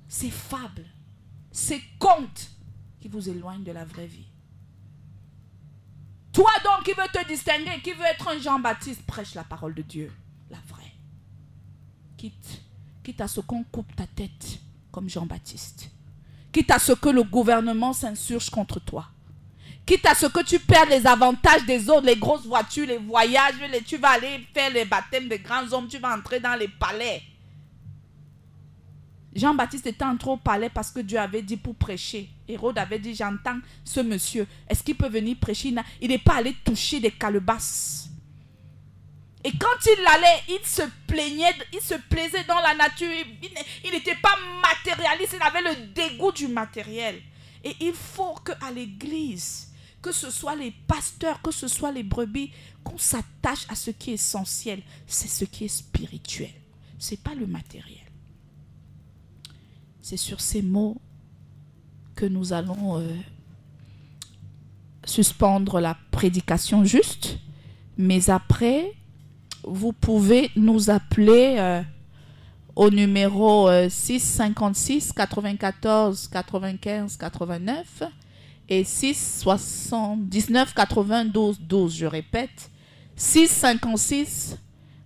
[0.09, 0.83] Ces fables,
[1.49, 2.49] ces contes
[2.99, 4.27] qui vous éloignent de la vraie vie.
[6.33, 9.81] Toi donc qui veux te distinguer, qui veut être un Jean-Baptiste, prêche la parole de
[9.81, 10.11] Dieu,
[10.49, 10.91] la vraie.
[12.17, 12.63] Quitte,
[13.01, 14.59] quitte à ce qu'on coupe ta tête
[14.91, 15.89] comme Jean-Baptiste.
[16.57, 19.05] Quitte à ce que le gouvernement s'insurge contre toi.
[19.85, 23.53] Quitte à ce que tu perdes les avantages des autres, les grosses voitures, les voyages,
[23.85, 27.21] tu vas aller faire les baptêmes des grands hommes, tu vas entrer dans les palais.
[29.35, 32.27] Jean-Baptiste était entré au palais parce que Dieu avait dit pour prêcher.
[32.47, 35.71] Hérode avait dit, j'entends ce monsieur, est-ce qu'il peut venir prêcher?
[36.01, 38.09] Il n'est pas allé toucher des calebasses.
[39.43, 43.09] Et quand il allait, il se plaignait, il se plaisait dans la nature.
[43.83, 47.21] Il n'était pas matérialiste, il avait le dégoût du matériel.
[47.63, 49.71] Et il faut qu'à l'église,
[50.01, 52.51] que ce soit les pasteurs, que ce soit les brebis,
[52.83, 54.81] qu'on s'attache à ce qui est essentiel.
[55.05, 56.53] C'est ce qui est spirituel.
[56.97, 58.05] Ce n'est pas le matériel.
[60.01, 60.99] C'est sur ces mots
[62.15, 63.15] que nous allons euh,
[65.05, 67.37] suspendre la prédication juste.
[67.97, 68.93] Mais après,
[69.67, 71.81] vous pouvez nous appeler euh,
[72.75, 78.03] au numéro euh, 656 94 95 89
[78.69, 81.95] et 679 92 12.
[81.95, 82.71] Je répète,
[83.15, 84.57] 656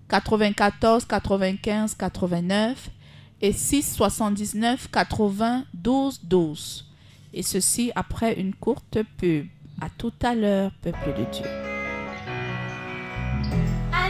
[0.09, 2.89] 94 95 89
[3.41, 6.87] et 679 92 12.
[7.33, 9.47] Et ceci après une courte pub.
[9.79, 11.70] À tout à l'heure, peuple de Dieu.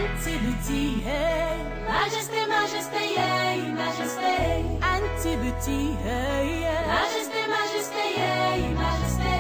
[0.01, 1.57] Antibuti, hey.
[1.87, 4.33] Majesté, majesté, hey, majesté.
[4.81, 6.87] Antibuti, hey, hey.
[6.87, 9.33] Majesté, majesté, hey, majesté.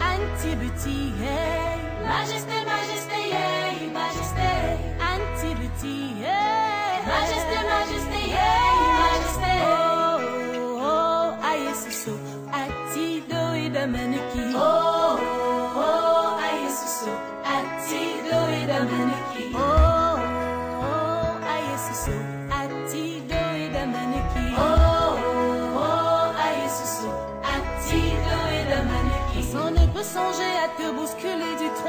[0.00, 1.76] Antibuti, hey.
[2.08, 4.50] Majesté, majesté, hey, majesté.
[5.12, 6.96] Antibuti, hey.
[7.12, 9.52] Majesté, majesté, hey, majesté.
[9.64, 10.16] Oh,
[10.48, 12.36] oh, oh, aïe, c'est so.
[13.76, 14.35] Damaniki.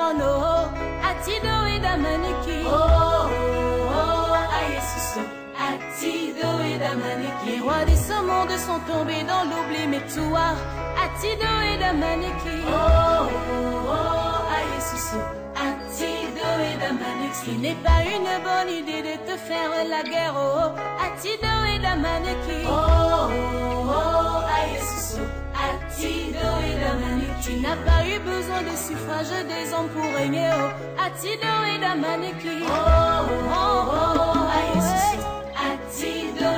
[0.10, 0.70] Oh,
[1.03, 2.64] Atido et Damaniki.
[2.66, 3.30] Oh, oh,
[3.91, 5.22] oh, aïe, c'est so.
[5.60, 7.45] Atido et Damaniki.
[7.51, 10.55] Les rois de ce monde sont tombés dans l'oubli, mais toi,
[11.03, 12.64] Atido et Damaniki.
[12.68, 15.18] Oh, oh, oh, aïe, c'est so.
[15.55, 17.45] Atido et Damaniki.
[17.45, 20.36] Ce n'est pas une bonne idée de te faire la guerre.
[20.38, 20.72] Oh,
[21.05, 22.66] Atido et Damaniki.
[22.66, 24.28] Oh, oh, oh,
[27.44, 30.50] Tu n'as pas eu besoin de suffrage des hommes pour régner.
[30.54, 31.78] Oh, Atido et.
[32.64, 32.74] Oh,
[33.50, 34.48] oh, oh, oh,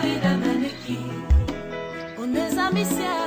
[0.04, 1.00] et Damaniki.
[2.18, 3.19] unezamisia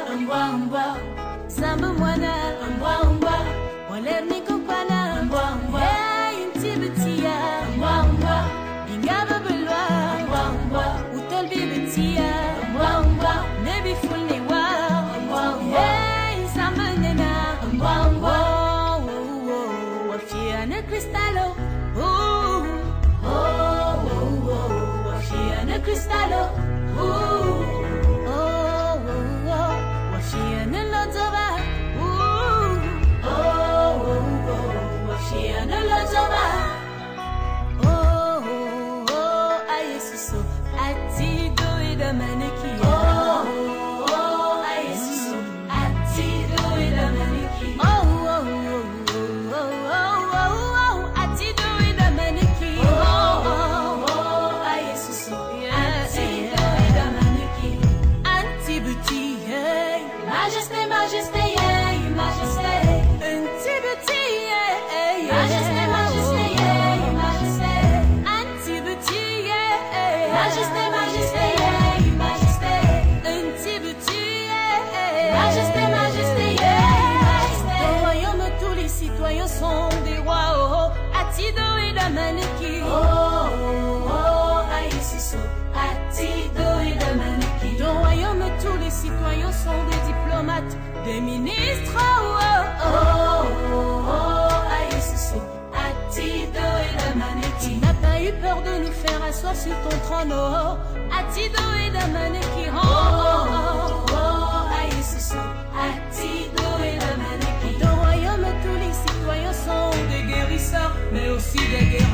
[108.62, 112.06] tous les citoyens sont des guérisseurs mais aussi des guerriers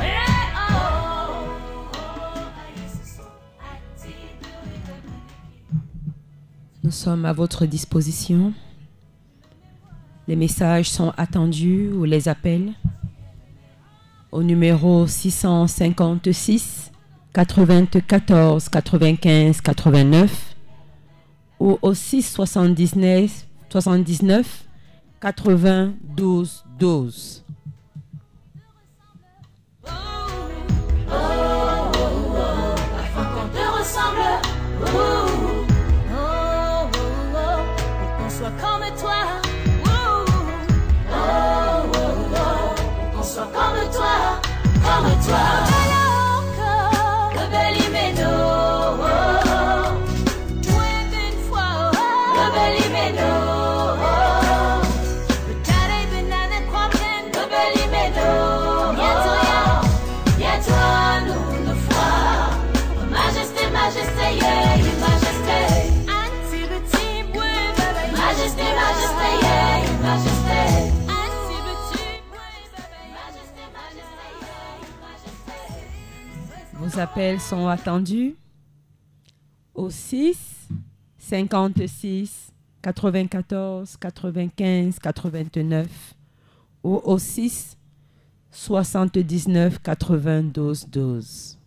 [6.84, 8.54] Nous sommes à votre disposition.
[10.26, 12.72] Les messages sont attendus ou les appels.
[14.32, 16.92] Au numéro 656
[17.38, 20.56] 94 95 89
[21.60, 24.64] ou au 679 79
[25.20, 27.44] 80 12 12.
[32.98, 34.26] afin qu'on te ressemble.
[34.82, 34.98] Oh,
[36.10, 36.88] oh, oh,
[37.34, 37.58] oh,
[37.98, 39.20] pour qu'on soit comme toi.
[39.86, 40.24] Oh,
[41.08, 41.94] oh, oh,
[42.34, 44.40] oh, pour qu'on soit comme toi,
[44.82, 45.67] comme toi.
[76.98, 78.34] Appels sont attendus
[79.74, 80.68] au 6
[81.18, 86.14] 56 94 95 89
[86.82, 87.76] ou au 6
[88.50, 91.58] 79 92 12.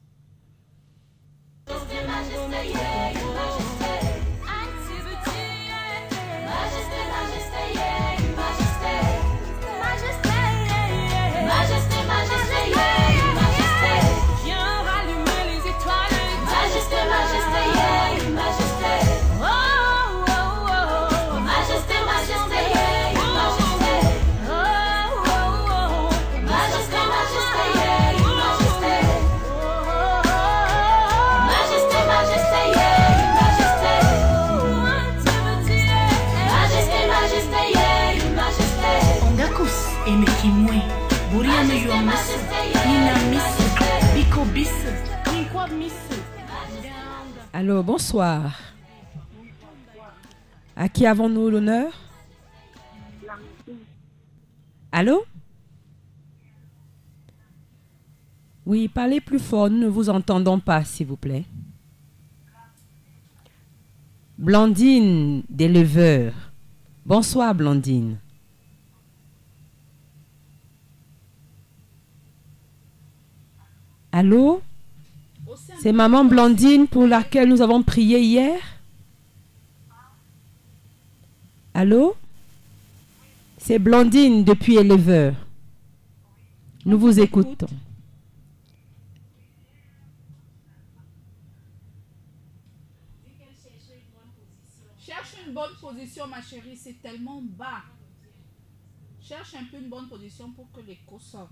[47.53, 48.57] Allô, bonsoir.
[50.73, 51.91] À qui avons-nous l'honneur?
[54.89, 55.25] Allô?
[58.65, 61.43] Oui, parlez plus fort, nous ne vous entendons pas, s'il vous plaît.
[64.37, 66.33] Blandine d'éleveur.
[67.05, 68.17] Bonsoir, Blandine.
[74.13, 74.61] Allô?
[75.79, 78.59] C'est maman Blandine pour laquelle nous avons prié hier
[81.73, 82.15] Allô?
[83.57, 85.35] C'est Blandine depuis éleveur.
[86.85, 87.67] Nous vous écoutons.
[94.99, 97.83] Cherche une bonne position, ma chérie, c'est tellement bas.
[99.21, 101.51] Cherche un peu une bonne position pour que l'écho sorte.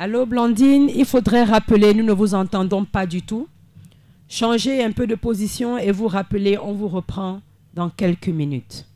[0.00, 3.48] Allô Blandine, il faudrait rappeler, nous ne vous entendons pas du tout.
[4.28, 7.40] Changez un peu de position et vous rappelez, on vous reprend
[7.74, 8.87] dans quelques minutes.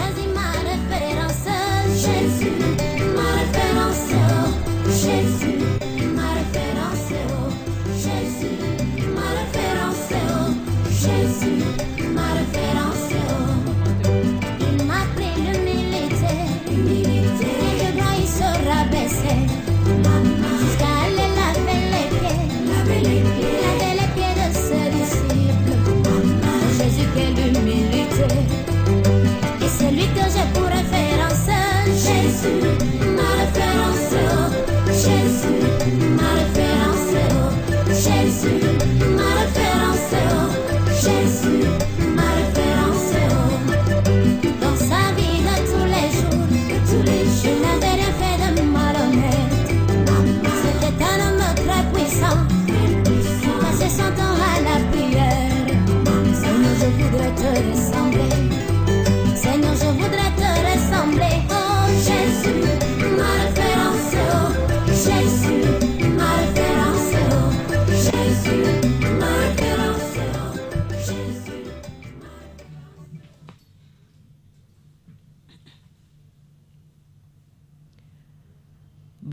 [0.00, 0.29] doesn't
[32.42, 32.79] Jésus,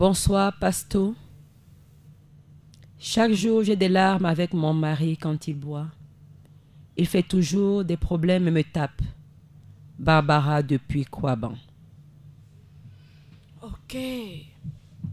[0.08, 1.14] Bonsoir, Pasto.
[2.98, 5.88] Chaque jour, j'ai des larmes avec mon mari quand il boit.
[6.96, 9.02] Il fait toujours des problèmes et me tape.
[9.98, 11.52] Barbara depuis Kouaban.
[13.60, 13.98] Ok.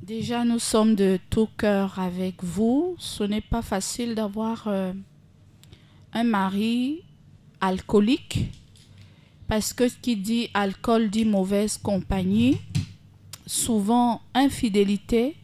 [0.02, 2.96] Déjà, nous sommes de tout cœur avec vous.
[2.98, 4.94] Ce n'est pas facile d'avoir euh,
[6.14, 7.02] un mari
[7.60, 8.50] alcoolique.
[9.50, 12.62] Parce que ce qui dit alcool dit mauvaise compagnie.
[13.46, 15.36] Souvent infidélité,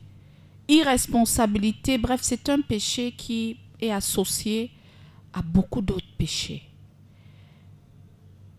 [0.67, 1.97] irresponsabilité.
[1.97, 4.71] Bref, c'est un péché qui est associé
[5.33, 6.63] à beaucoup d'autres péchés.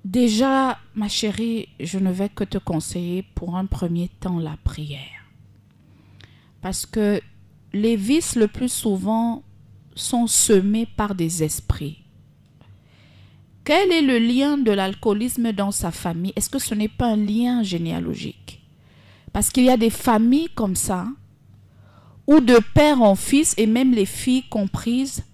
[0.04, 5.26] Déjà, ma chérie, je ne vais que te conseiller pour un premier temps la prière.
[6.60, 7.20] Parce que
[7.72, 9.42] les vices le plus souvent
[9.94, 12.02] sont semés par des esprits.
[13.64, 16.32] Quel est le lien de l'alcoolisme dans sa famille?
[16.34, 18.61] Est-ce que ce n'est pas un lien généalogique?
[19.32, 21.06] Parce qu'il y a des familles comme ça,
[22.26, 25.24] où de père en fils, et même les filles comprises,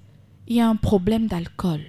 [0.47, 1.81] il y a un problème d'alcool.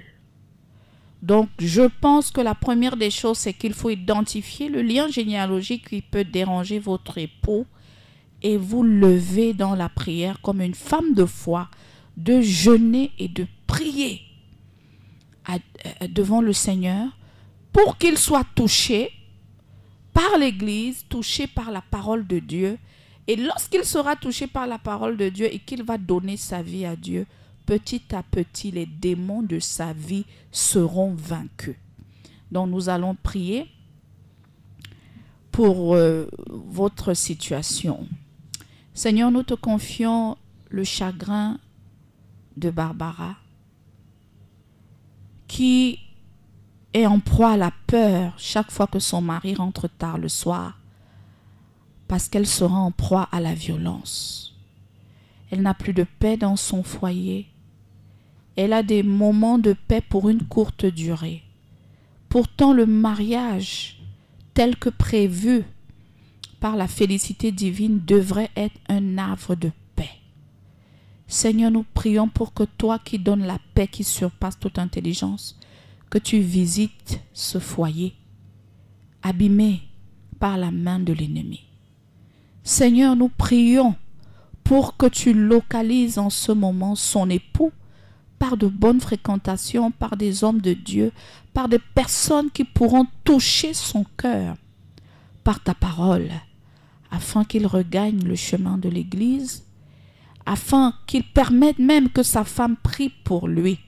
[1.22, 5.89] Donc, je pense que la première des choses, c'est qu'il faut identifier le lien généalogique
[5.89, 7.66] qui peut déranger votre époux
[8.41, 11.70] et vous lever dans la prière comme une femme de foi,
[12.16, 14.22] de jeûner et de prier
[15.49, 15.57] euh,
[16.07, 17.07] devant le Seigneur
[17.74, 19.12] pour qu'il soit touché
[20.14, 22.78] par l'Église, touché par la parole de Dieu.
[23.28, 26.86] Et lorsqu'il sera touché par la parole de Dieu et qu'il va donner sa vie
[26.86, 27.28] à Dieu,
[27.66, 31.76] petit à petit, les démons de sa vie seront vaincus.
[32.51, 33.68] Donc nous allons prier
[35.51, 38.07] pour euh, votre situation.
[38.93, 40.38] Seigneur, nous te confions
[40.70, 41.60] le chagrin
[42.57, 43.36] de Barbara
[45.47, 45.99] qui
[46.93, 50.79] est en proie à la peur chaque fois que son mari rentre tard le soir
[52.07, 54.55] parce qu'elle sera en proie à la violence.
[55.51, 57.47] Elle n'a plus de paix dans son foyer.
[58.55, 61.43] Elle a des moments de paix pour une courte durée.
[62.27, 64.01] Pourtant, le mariage,
[64.53, 65.63] tel que prévu
[66.59, 70.09] par la félicité divine, devrait être un havre de paix.
[71.27, 75.59] Seigneur, nous prions pour que toi qui donnes la paix qui surpasse toute intelligence,
[76.10, 78.14] que tu visites ce foyer,
[79.22, 79.82] abîmé
[80.39, 81.66] par la main de l'ennemi.
[82.64, 83.95] Seigneur, nous prions
[84.64, 87.72] pour que tu localises en ce moment son époux
[88.38, 91.12] par de bonnes fréquentations, par des hommes de Dieu,
[91.53, 94.55] par des personnes qui pourront toucher son cœur
[95.43, 96.30] par ta parole,
[97.12, 99.66] afin qu'il regagne le chemin de l'Église,
[100.45, 103.80] afin qu'il permette même que sa femme prie pour lui.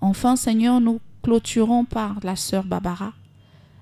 [0.00, 3.12] Enfin, Seigneur, nous clôturons par la sœur Barbara,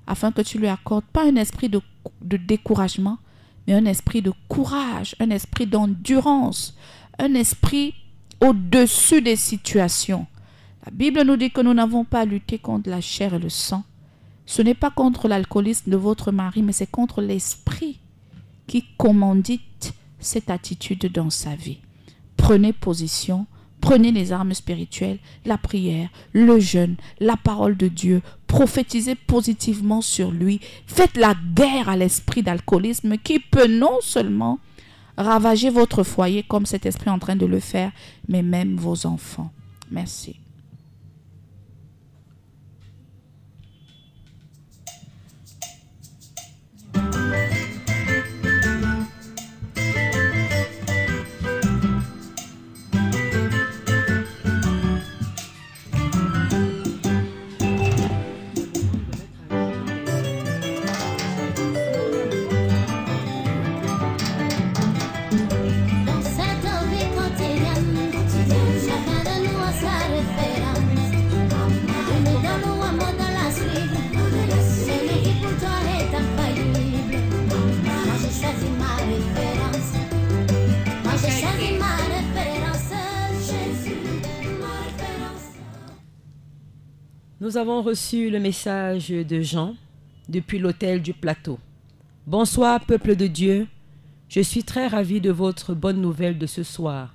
[0.06, 1.82] afin que tu lui accordes pas un esprit de,
[2.22, 3.18] de découragement,
[3.66, 6.74] mais un esprit de courage, un esprit d'endurance,
[7.18, 7.92] un esprit
[8.40, 10.26] au-dessus des situations.
[10.86, 13.50] La Bible nous dit que nous n'avons pas à lutter contre la chair et le
[13.50, 13.84] sang.
[14.46, 18.00] Ce n'est pas contre l'alcoolisme de votre mari, mais c'est contre l'esprit
[18.66, 21.80] qui commandite cette attitude dans sa vie.
[22.38, 23.46] Prenez position,
[23.84, 30.30] prenez les armes spirituelles, la prière, le jeûne, la parole de Dieu, prophétisez positivement sur
[30.30, 34.58] lui, faites la guerre à l'esprit d'alcoolisme qui peut non seulement
[35.18, 37.92] ravager votre foyer comme cet esprit est en train de le faire,
[38.26, 39.52] mais même vos enfants.
[39.90, 40.36] Merci.
[87.44, 89.76] Nous avons reçu le message de Jean
[90.30, 91.58] depuis l'hôtel du plateau.
[92.26, 93.66] Bonsoir, peuple de Dieu.
[94.30, 97.14] Je suis très ravi de votre bonne nouvelle de ce soir.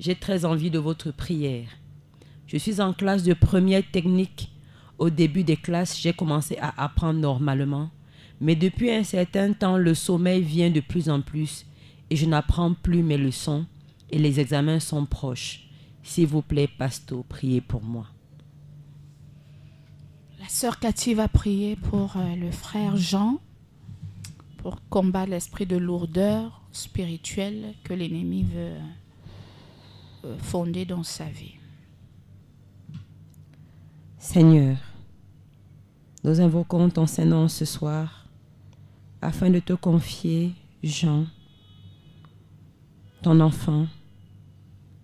[0.00, 1.68] J'ai très envie de votre prière.
[2.48, 4.50] Je suis en classe de première technique.
[4.98, 7.88] Au début des classes, j'ai commencé à apprendre normalement.
[8.40, 11.64] Mais depuis un certain temps, le sommeil vient de plus en plus
[12.10, 13.64] et je n'apprends plus mes leçons
[14.10, 15.68] et les examens sont proches.
[16.02, 18.06] S'il vous plaît, Pasto, priez pour moi.
[20.48, 23.38] Sœur Cathy va prier pour euh, le frère Jean
[24.56, 28.72] pour combattre l'esprit de lourdeur spirituelle que l'ennemi veut
[30.24, 31.56] euh, fonder dans sa vie.
[34.16, 34.78] Seigneur,
[36.24, 38.26] nous invoquons ton Saint-Nom ce soir
[39.20, 41.26] afin de te confier Jean,
[43.20, 43.86] ton enfant,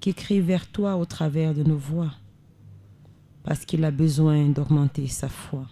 [0.01, 2.13] qui crie vers toi au travers de nos voix,
[3.45, 5.67] parce qu'il a besoin d'augmenter sa foi.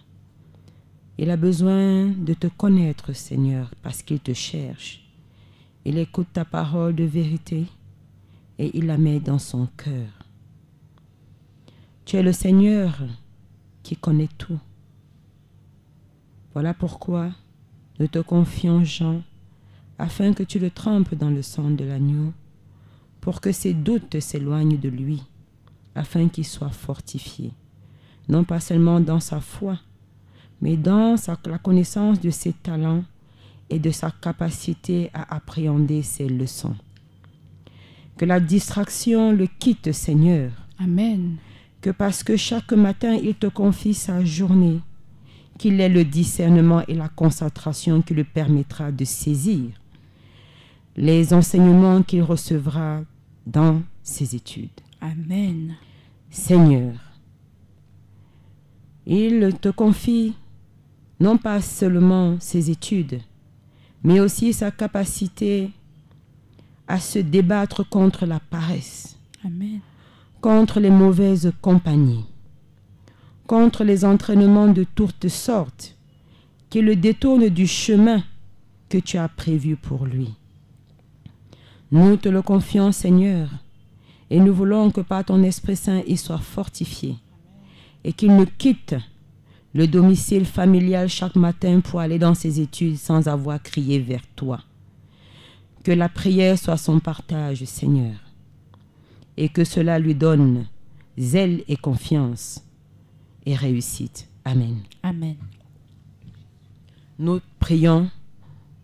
[1.17, 5.03] Il a besoin de te connaître, Seigneur, parce qu'il te cherche.
[5.83, 7.65] Il écoute ta parole de vérité
[8.57, 10.07] et il la met dans son cœur.
[12.05, 13.03] Tu es le Seigneur
[13.81, 14.59] qui connaît tout.
[16.53, 17.31] Voilà pourquoi
[17.99, 19.21] nous te confions Jean,
[19.97, 22.33] afin que tu le trempes dans le sang de l'agneau,
[23.21, 25.23] pour que ses doutes s'éloignent de lui,
[25.95, 27.53] afin qu'il soit fortifié,
[28.29, 29.77] non pas seulement dans sa foi,
[30.61, 33.03] mais dans sa, la connaissance de ses talents
[33.69, 36.75] et de sa capacité à appréhender ses leçons.
[38.17, 40.51] Que la distraction le quitte, Seigneur.
[40.79, 41.37] Amen.
[41.81, 44.79] Que parce que chaque matin il te confie sa journée,
[45.57, 49.71] qu'il ait le discernement et la concentration qui lui permettra de saisir
[50.95, 53.01] les enseignements qu'il recevra
[53.47, 54.69] dans ses études.
[55.01, 55.75] Amen.
[56.29, 56.93] Seigneur,
[59.05, 60.33] il te confie
[61.19, 63.21] non pas seulement ses études,
[64.03, 65.71] mais aussi sa capacité
[66.87, 69.79] à se débattre contre la paresse, Amen.
[70.41, 72.25] contre les mauvaises compagnies,
[73.47, 75.95] contre les entraînements de toutes sortes
[76.69, 78.23] qui le détournent du chemin
[78.89, 80.33] que tu as prévu pour lui.
[81.91, 83.49] Nous te le confions, Seigneur,
[84.29, 87.17] et nous voulons que par ton Esprit Saint il soit fortifié
[88.03, 88.95] et qu'il ne quitte
[89.73, 94.61] le domicile familial chaque matin pour aller dans ses études sans avoir crié vers toi.
[95.83, 98.15] Que la prière soit son partage, Seigneur,
[99.35, 100.67] et que cela lui donne
[101.17, 102.63] zèle et confiance
[103.45, 104.29] et réussite.
[104.45, 104.77] Amen.
[105.01, 105.35] Amen.
[107.19, 108.09] Nous prions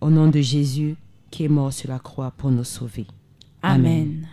[0.01, 0.95] au nom de Jésus
[1.31, 3.05] qui est mort sur la croix pour nous sauver.
[3.61, 4.27] Amen.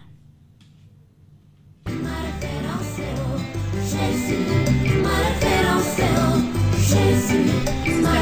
[3.89, 4.76] Jésus,
[5.37, 6.43] ma référence est haut.
[6.79, 7.51] Jésus,
[8.03, 8.21] ma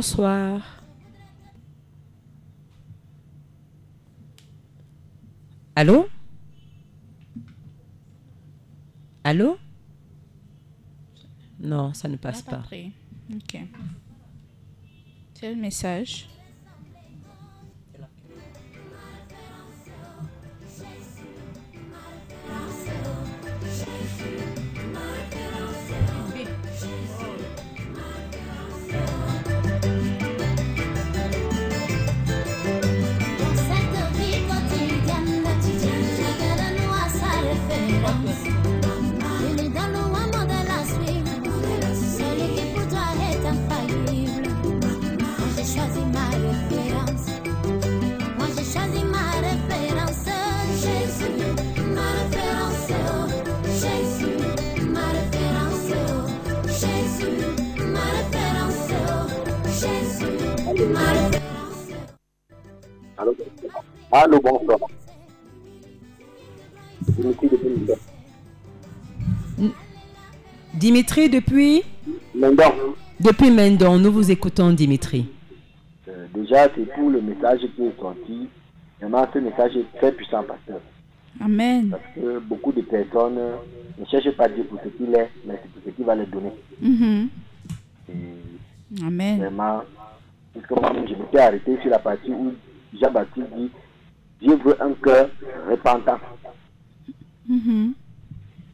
[0.00, 0.82] Bonsoir.
[5.76, 6.08] Allô?
[9.22, 9.58] Allô?
[11.58, 12.64] Non, ça ne passe Elle a pas.
[13.34, 13.60] Ok.
[15.34, 16.30] C'est le message.
[64.12, 64.78] Allô bonsoir.
[67.04, 67.96] Suis depuis heure.
[70.74, 71.82] Dimitri, depuis
[72.34, 72.72] Maintenant,
[73.20, 75.26] Depuis Mendon, nous vous écoutons, Dimitri.
[76.08, 78.48] euh, déjà, c'est pour le message qui est sorti.
[79.00, 80.80] Vraiment, ce message est très puissant, pasteur.
[81.40, 81.90] Amen.
[81.90, 83.38] Parce que beaucoup de personnes
[83.98, 86.26] ne cherchent pas Dieu pour ce qu'il est, mais c'est pour ce qu'il va leur
[86.26, 86.52] donner.
[86.80, 87.28] Mhm.
[88.08, 89.38] Et Amen.
[89.38, 89.82] vraiment,
[90.52, 92.52] puisque moi-même, je m'étais arrêté sur la partie où
[93.00, 93.70] Jean-Baptiste dit
[94.40, 95.28] Dieu veut un cœur
[95.68, 96.18] repentant.
[97.48, 97.94] Mhm.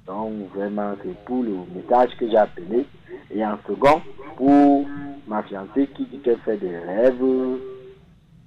[0.07, 2.87] Donc, vraiment, c'est pour le message que j'ai appelé.
[3.31, 4.01] Et en second,
[4.37, 4.87] pour
[5.27, 7.19] ma fiancée qui dit qu'elle fait des rêves,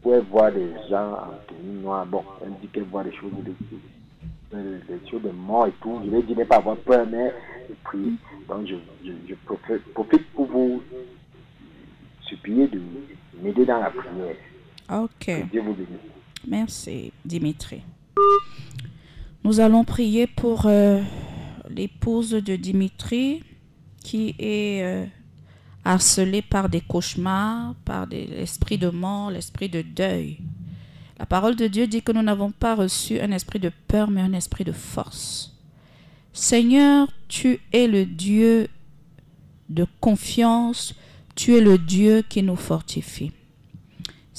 [0.01, 2.05] pour elle voir des gens en tenue noire.
[2.05, 5.99] Bon, elle dit qu'elle voit des choses, des- choses de mort et tout.
[6.05, 7.34] Je lui ai dit de ne pas avoir peur, mais
[7.70, 8.13] de prier.
[8.47, 10.82] Donc, je, je, je profite, profite pour vous
[12.22, 12.80] supplier de
[13.41, 14.36] m'aider dans la prière.
[14.91, 15.09] Ok.
[15.26, 15.99] Que Dieu vous bénisse.
[16.48, 17.82] Merci, Dimitri.
[19.44, 21.02] Nous allons prier pour euh,
[21.70, 23.44] l'épouse de Dimitri
[24.04, 25.06] qui est euh,
[25.86, 30.40] harcelée par des cauchemars, par l'esprit de mort, l'esprit de deuil.
[31.18, 34.22] La parole de Dieu dit que nous n'avons pas reçu un esprit de peur, mais
[34.22, 35.58] un esprit de force.
[36.32, 38.70] Seigneur, tu es le Dieu
[39.68, 40.96] de confiance,
[41.36, 43.32] tu es le Dieu qui nous fortifie.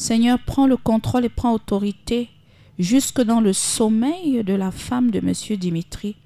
[0.01, 2.31] Seigneur, prends le contrôle et prends autorité
[2.79, 6.17] jusque dans le sommeil de la femme de Monsieur Dimitri,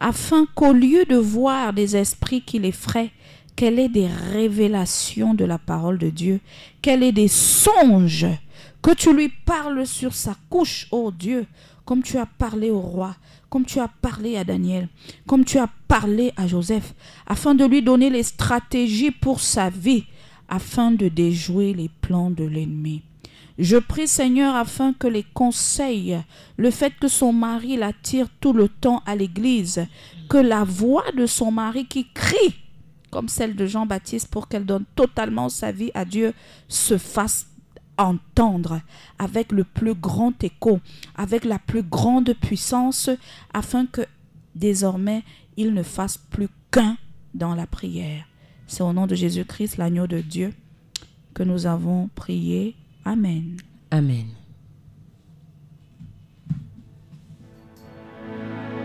[0.00, 3.12] afin qu'au lieu de voir des esprits qui l'effraient,
[3.54, 6.40] qu'elle ait des révélations de la parole de Dieu,
[6.82, 8.26] qu'elle ait des songes,
[8.82, 11.46] que tu lui parles sur sa couche, ô Dieu,
[11.84, 13.14] comme tu as parlé au roi,
[13.48, 14.88] comme tu as parlé à Daniel,
[15.28, 16.92] comme tu as parlé à Joseph,
[17.28, 20.06] afin de lui donner les stratégies pour sa vie,
[20.48, 23.02] afin de déjouer les plans de l'ennemi.
[23.58, 26.18] Je prie Seigneur afin que les conseils,
[26.56, 29.86] le fait que son mari l'attire tout le temps à l'église,
[30.28, 32.56] que la voix de son mari qui crie
[33.12, 36.32] comme celle de Jean-Baptiste pour qu'elle donne totalement sa vie à Dieu
[36.66, 37.46] se fasse
[37.98, 38.80] entendre
[39.18, 40.80] avec le plus grand écho,
[41.14, 43.10] avec la plus grande puissance,
[43.52, 44.00] afin que
[44.54, 45.22] désormais
[45.58, 46.96] il ne fasse plus qu'un
[47.34, 48.24] dans la prière.
[48.66, 50.54] C'est au nom de Jésus-Christ, l'agneau de Dieu,
[51.34, 52.74] que nous avons prié.
[53.04, 53.56] Amen.
[53.90, 54.26] Amen.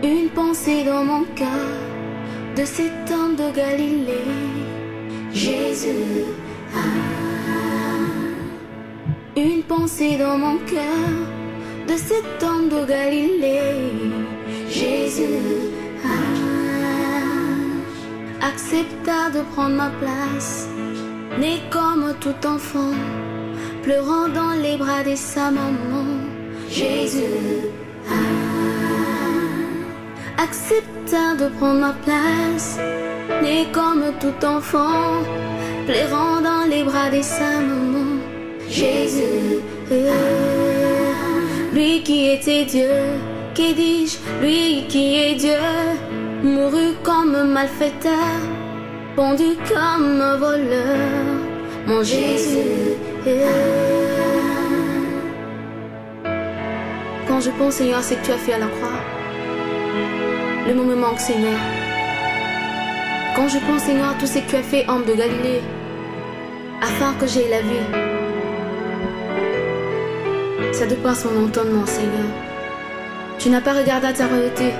[0.02, 1.48] Une pensée dans mon cœur
[2.56, 4.24] de cet homme de Galilée,
[5.32, 6.24] Jésus.
[6.74, 6.78] ah.
[9.36, 11.08] Une pensée dans mon cœur
[11.86, 13.72] de cet homme de Galilée,
[14.68, 15.70] Jésus.
[16.04, 16.08] ah.
[18.46, 20.68] Accepta de prendre ma place,
[21.40, 22.94] né comme tout enfant,
[23.88, 26.08] pleurant dans les bras de sa maman,
[26.68, 27.62] Jésus.
[28.06, 28.26] ah
[30.44, 32.78] accepta de prendre ma place,
[33.42, 35.24] né comme tout enfant,
[35.86, 38.10] pleurant dans les bras de sa maman,
[38.68, 39.62] Jésus.
[41.72, 42.96] Lui qui était Dieu,
[43.54, 45.64] qui dis-je, lui qui est Dieu,
[46.42, 48.36] mourut comme malfaiteur,
[49.16, 51.47] pendu comme un voleur,
[51.88, 52.58] mon Jésus.
[57.26, 59.00] Quand je pense, Seigneur, à ce que tu as fait à la croix,
[60.66, 61.58] le mot me manque, Seigneur.
[63.34, 65.62] Quand je pense, Seigneur, à tout ce que tu as fait, homme de Galilée,
[66.82, 67.86] afin que j'aie la vie,
[70.72, 72.28] ça dépasse mon entendement, Seigneur.
[73.38, 74.72] Tu n'as pas regardé à ta royauté.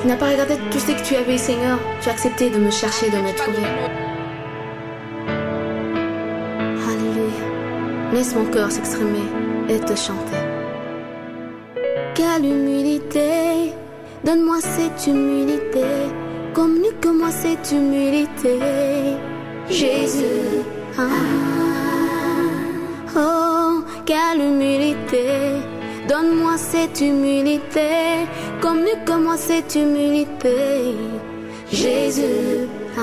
[0.00, 1.78] Tu n'as pas regardé tout ce que tu avais, Seigneur.
[2.00, 4.07] Tu as accepté de me chercher, de me trouver.
[8.12, 9.26] Laisse mon cœur s'exprimer
[9.68, 10.42] et te chanter.
[12.14, 13.72] Quelle humilité,
[14.24, 15.84] donne-moi cette humilité,
[16.54, 18.58] communique moi cette humilité,
[19.68, 20.64] Jésus.
[20.98, 21.02] Ah.
[23.16, 25.60] Oh, quelle humilité,
[26.08, 28.26] donne-moi cette humilité,
[28.62, 30.94] communique moi cette humilité,
[31.70, 32.66] Jésus.
[32.96, 33.00] Ah.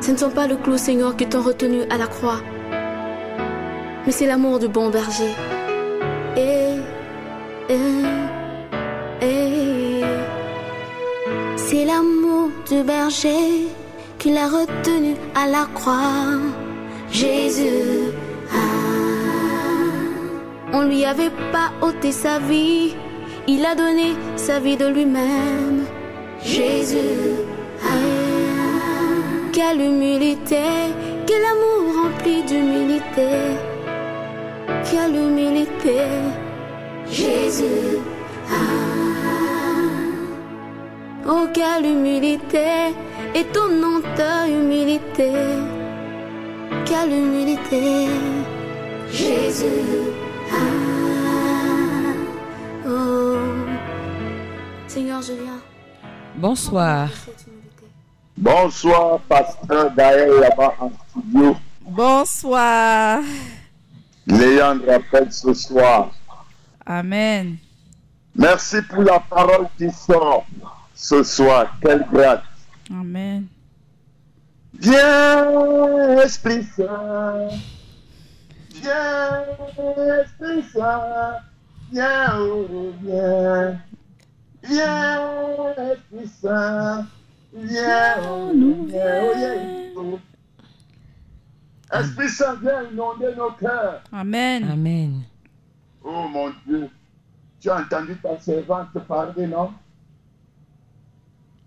[0.00, 2.40] Ce ne sont pas le clou, Seigneur, qui t'ont retenu à la croix,
[4.04, 5.34] mais c'est l'amour du bon berger.
[11.56, 13.68] C'est l'amour du berger
[14.18, 16.38] qui l'a retenu à la croix.
[17.10, 18.12] Jésus,
[18.50, 18.56] ah,
[20.72, 22.94] on lui avait pas ôté sa vie,
[23.48, 25.84] il a donné sa vie de lui-même.
[26.44, 27.36] Jésus,
[27.82, 27.86] ah,
[29.52, 30.64] quelle humilité,
[31.26, 33.71] quel amour rempli d'humilité.
[34.90, 36.00] Quelle humilité,
[37.10, 37.98] Jésus.
[38.50, 38.92] Ah.
[41.26, 42.94] Oh, quelle humilité,
[43.34, 44.04] étonnante
[44.48, 45.32] humilité,
[46.84, 48.08] quelle humilité.
[49.10, 50.10] Jésus,
[50.50, 50.56] ah,
[52.86, 53.36] oh.
[54.88, 55.60] Seigneur, je viens.
[56.34, 57.08] Bonsoir.
[58.36, 61.56] Bonsoir, pasteur Gaël là-bas en studio.
[61.82, 63.20] Bonsoir.
[64.26, 66.12] Léandre appelle ce soir.
[66.86, 67.56] Amen.
[68.34, 70.46] Merci pour la parole qui sort
[70.94, 71.76] ce soir.
[71.80, 72.40] Quelle grâce.
[72.90, 73.46] Amen.
[74.78, 77.48] Viens, Esprit Saint.
[78.74, 79.44] Viens,
[80.22, 81.36] Esprit Saint.
[81.92, 83.78] Viens, oh, viens.
[84.62, 85.20] Viens,
[85.92, 87.06] Esprit Saint.
[87.54, 88.52] Viens, oh,
[88.88, 90.18] viens, oh, yeah, oh.
[91.92, 94.02] Esprit Saint, viens inonder nos cœurs.
[94.12, 94.64] Amen.
[94.64, 95.22] Amen.
[96.02, 96.88] Oh mon Dieu,
[97.60, 99.72] tu as entendu ta servante parler, non?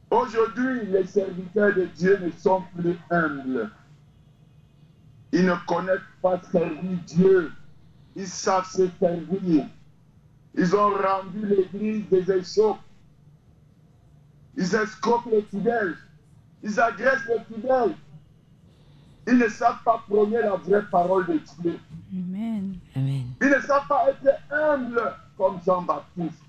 [0.10, 3.70] Aujourd'hui, les serviteurs de Dieu ne sont plus humbles.
[5.32, 7.52] Ils ne connaissent pas servir Dieu.
[8.16, 9.66] Ils savent se servir.
[10.58, 12.80] Ils ont rendu l'église des échoppes.
[14.56, 15.96] Ils escroquent les fidèles.
[16.64, 17.96] Ils agressent les fidèles.
[19.28, 21.80] Ils ne savent pas prôner la vraie parole de Dieu.
[22.12, 22.76] Amen.
[22.96, 23.26] Amen.
[23.42, 26.44] Ils ne savent pas être humbles comme Jean-Baptiste.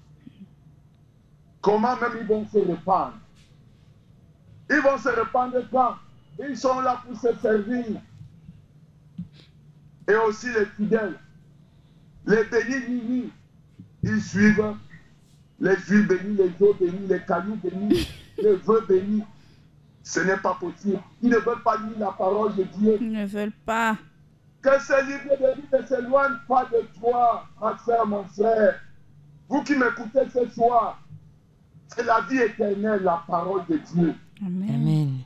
[1.61, 3.15] Comment même ils vont se répandre?
[4.71, 5.95] Ils vont se répandre quand?
[6.39, 7.85] Ils sont là pour se servir.
[10.09, 11.19] Et aussi les fidèles.
[12.27, 13.33] Les bénis bénis,
[14.03, 14.75] ils suivent
[15.61, 19.23] les huiles bénies, les eaux bénies, les cailloux bénis, les vœux bénis.
[20.07, 21.01] Ce n'est pas possible.
[21.21, 22.97] Ils ne veulent pas lire la parole de Dieu.
[23.01, 23.97] Ils ne veulent pas.
[24.63, 28.81] Que ce livre de vie ne s'éloigne pas de toi, ma soeur, mon frère.
[29.49, 31.03] Vous qui m'écoutez ce soir,
[31.89, 34.15] c'est la vie éternelle, la parole de Dieu.
[34.47, 34.71] Amen.
[34.71, 35.19] Amen.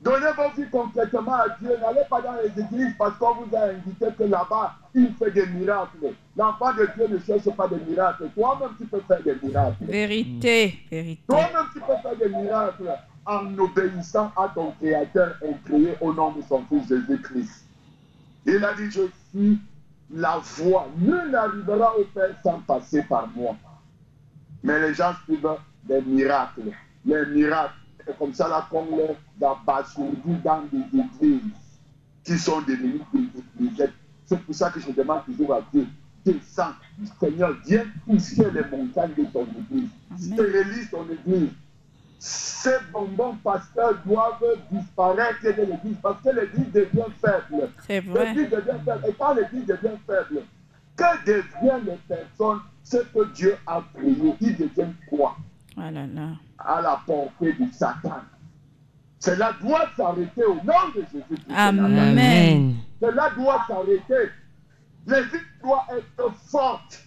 [0.00, 1.76] Donnez vos vies concrètement à Dieu.
[1.78, 5.46] N'allez pas dans les églises parce qu'on vous a invité que là-bas, il fait des
[5.46, 6.14] miracles.
[6.38, 8.30] L'enfant de Dieu ne cherche pas des miracles.
[8.34, 9.84] Toi-même, tu peux faire des miracles.
[9.84, 10.78] Vérité.
[10.90, 11.22] Vérité.
[11.28, 12.88] Toi-même, tu peux faire des miracles
[13.26, 17.64] en obéissant à ton Créateur incréé au nom de son Fils Jésus-Christ.
[18.46, 19.60] Il a dit, je suis
[20.12, 20.88] la voie.
[20.98, 23.56] Nul n'arrivera au Père sans passer par moi.
[24.62, 26.72] Mais les gens suivent des miracles.
[27.04, 27.74] Les miracles.
[28.04, 31.40] C'est comme ça là qu'on les abasourdit dans des églises
[32.24, 33.90] qui sont devenues des églises.
[34.26, 35.86] C'est pour ça que je demande toujours à Dieu,
[36.24, 36.72] descends,
[37.20, 39.90] Seigneur, viens toucher les montagnes de ton église.
[40.16, 41.50] Stérilise ton église.
[42.24, 47.68] Ces bonbons pasteurs doivent disparaître de l'église parce que l'église devient faible.
[47.84, 48.26] C'est vrai.
[48.26, 49.06] L'église devient faible.
[49.08, 50.42] Et quand l'église devient faible,
[50.96, 55.36] que deviennent les personnes Ce que Dieu a créé, ils deviennent quoi?
[55.76, 56.28] Ah là là.
[56.60, 58.20] À la portée du Satan.
[59.18, 61.50] Cela doit s'arrêter au nom de Jésus-Christ.
[61.50, 62.76] Amen.
[63.00, 64.30] Cela doit s'arrêter.
[65.08, 67.01] L'église doit être forte.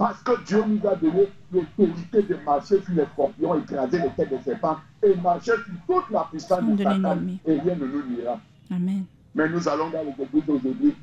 [0.00, 4.30] Parce que Dieu nous a donné l'autorité de marcher sur les scorpions, écraser les têtes
[4.30, 7.18] des serpents et marcher sur toute la puissance De Satan.
[7.44, 8.40] Et rien ne nous nuira.
[8.70, 9.04] Amen.
[9.34, 10.96] Mais nous allons dans les églises aujourd'hui.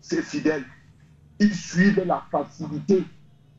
[0.00, 0.64] Ces fidèles,
[1.38, 3.04] ils suivent la facilité.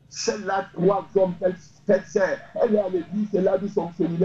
[0.10, 1.56] C'est là trois hommes qu'elle
[1.88, 2.42] qu'elle sert.
[2.62, 4.18] Elle est à l'église, c'est là d'où son sonne.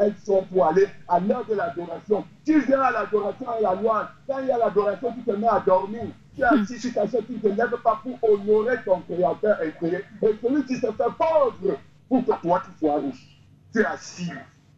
[0.00, 2.24] Elles sont pour aller à l'heure de l'adoration.
[2.44, 4.10] Tu viens à l'adoration et la loi.
[4.26, 6.08] Quand il y a l'adoration, tu te mets à dormir.
[6.40, 9.58] Tu es assis sur ta chaise, tu ne te lèves pas pour honorer ton créateur
[9.62, 10.00] intérieur.
[10.22, 11.76] Et celui qui se fait pauvre
[12.08, 13.42] pour que toi tu sois riche.
[13.74, 14.30] Tu es assis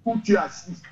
[0.04, 0.82] ou tu es assis.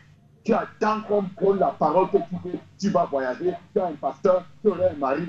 [0.44, 2.58] Tu attends qu'on prenne la parole que tu veux.
[2.78, 3.52] Tu vas voyager.
[3.74, 5.26] Tu as un pasteur, tu aurais un mari.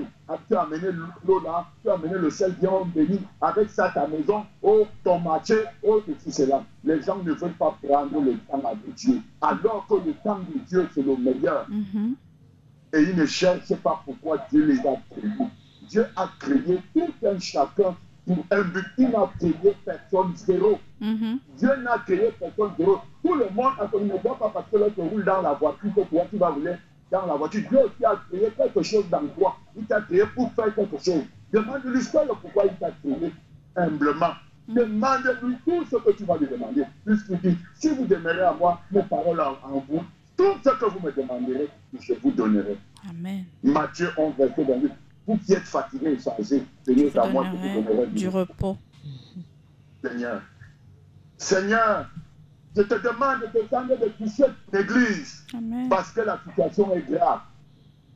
[0.48, 0.90] Tu as amené
[1.26, 3.20] l'eau là, tu as amené le sel bien béni.
[3.40, 6.64] Avec ça, ta maison, oh, ton marché, oh, ceci, cela.
[6.84, 9.20] Les gens ne veulent pas prendre le temps avec Dieu.
[9.40, 11.66] Alors que le temps de Dieu, c'est le meilleur.
[11.68, 12.14] Mhm.
[12.94, 15.48] Et ils ne cherchent pas pourquoi Dieu les a créés.
[15.88, 18.84] Dieu a créé tout un chacun pour un but.
[18.98, 20.78] Il n'a créé personne zéro.
[21.00, 21.38] Mhm.
[21.56, 23.00] Dieu n'a créé personne zéro.
[23.22, 26.00] Tout le monde a ne voit pas parce que l'autre roule dans la voiture que
[26.02, 26.74] toi tu vas rouler
[27.10, 27.62] dans la voiture.
[27.68, 29.56] Dieu aussi a créé quelque chose dans toi.
[29.76, 31.22] Il t'a créé pour faire quelque chose.
[31.52, 33.32] Demande-lui seul pourquoi il t'a créé
[33.76, 34.32] humblement.
[34.68, 36.84] Demande-lui tout ce que tu vas lui demander.
[37.04, 40.02] Puisqu'il dit, si vous demeurez à moi, mes paroles en vous,
[40.42, 41.68] tout ce que vous me demanderez,
[42.00, 42.76] je vous donnerai.
[43.08, 43.44] Amen.
[43.62, 44.92] Matthieu 11, verset 28.
[45.26, 48.76] Vous qui êtes fatigués et chargés, vous à moi, je vous donnerai du du repos.
[50.02, 50.42] Seigneur.
[51.36, 52.10] Seigneur,
[52.76, 55.46] je te demande de descendre de toucher l'église
[55.88, 57.40] parce que la situation est grave.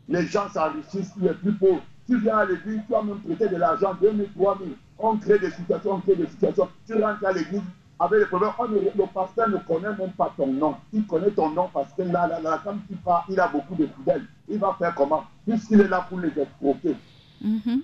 [0.08, 1.82] Les gens s'enrichissent, les plus pauvres.
[2.06, 4.70] Tu viens à l'église, tu as même prêté de l'argent, 2 000, 3 000.
[4.98, 6.68] On crée des situations, on crée des situations.
[6.86, 7.62] Tu rentres à l'église,
[7.98, 8.50] avec les problèmes.
[8.58, 10.76] On ne- le pasteur ne connaît même pas ton nom.
[10.92, 12.94] Il connaît ton nom parce que là, là, là, comme tu
[13.28, 14.26] il a beaucoup de fidèles.
[14.48, 15.24] Il va faire comment?
[15.46, 16.96] Puisqu'il est là pour les escroquer.
[17.40, 17.82] Mhm.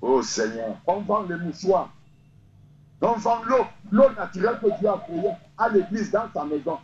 [0.00, 1.90] Oh Seigneur, on vend les mouchoirs.
[3.00, 6.78] On vend l'eau, l'eau naturelle que Dieu a créée à l'église dans sa maison.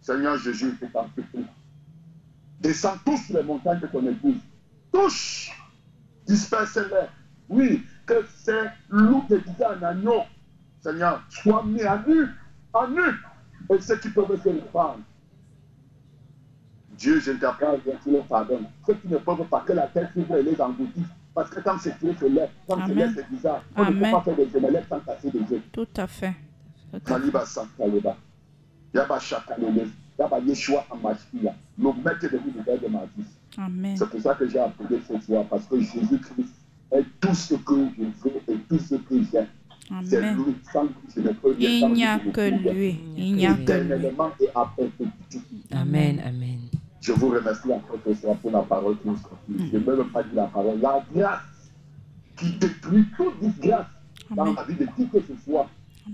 [0.00, 1.46] Seigneur Jésus, je t'en supplie.
[2.60, 4.40] Descends tous les montagnes de ton église.
[4.92, 5.50] Touche,
[6.26, 7.06] disperse-les.
[7.48, 10.22] Oui, que ces loups déguisés en agneau,
[10.86, 12.26] Seigneur, soient mis à nu,
[12.72, 13.74] à nu.
[13.74, 15.00] Et ceux qui peuvent se le prendre.
[16.96, 18.66] Dieu, je t'apprends, bien tu le pardonnes.
[18.86, 21.08] Ceux qui ne peuvent pas que la tête s'ouvre et les engloutisse.
[21.34, 22.48] Parce que quand c'est c'est lait.
[22.68, 23.64] Quand c'est lait, c'est bizarre.
[23.76, 25.62] On ne peut pas faire des gémelettes sans casser des œufs.
[25.72, 26.34] Tout à fait.
[27.04, 28.16] Kaliba Sankaleba.
[28.94, 29.88] Yaba Shakalele.
[30.16, 31.52] Yaba Yeshua Amashia.
[31.76, 33.26] Le maître de l'univers de ma vie.
[33.58, 33.96] Amen.
[33.96, 35.44] C'est pour ça que j'ai appelé ce soir.
[35.50, 36.54] Parce que Jésus-Christ
[36.92, 39.46] est tout ce que je veux et tout ce que j'ai.
[40.04, 40.36] C'est Amen.
[41.58, 43.00] Il n'y a que lui.
[43.16, 44.08] Il n'y a que lui.
[45.72, 46.58] Amen, amen.
[47.00, 49.70] Je vous remercie encore ce soir pour la parole qui nous sortit.
[49.72, 50.80] Je ne veux même pas dire la parole.
[50.80, 51.70] La grâce
[52.36, 53.86] qui détruit toute disgrâce
[54.30, 55.68] dans la vie de qui que ce soit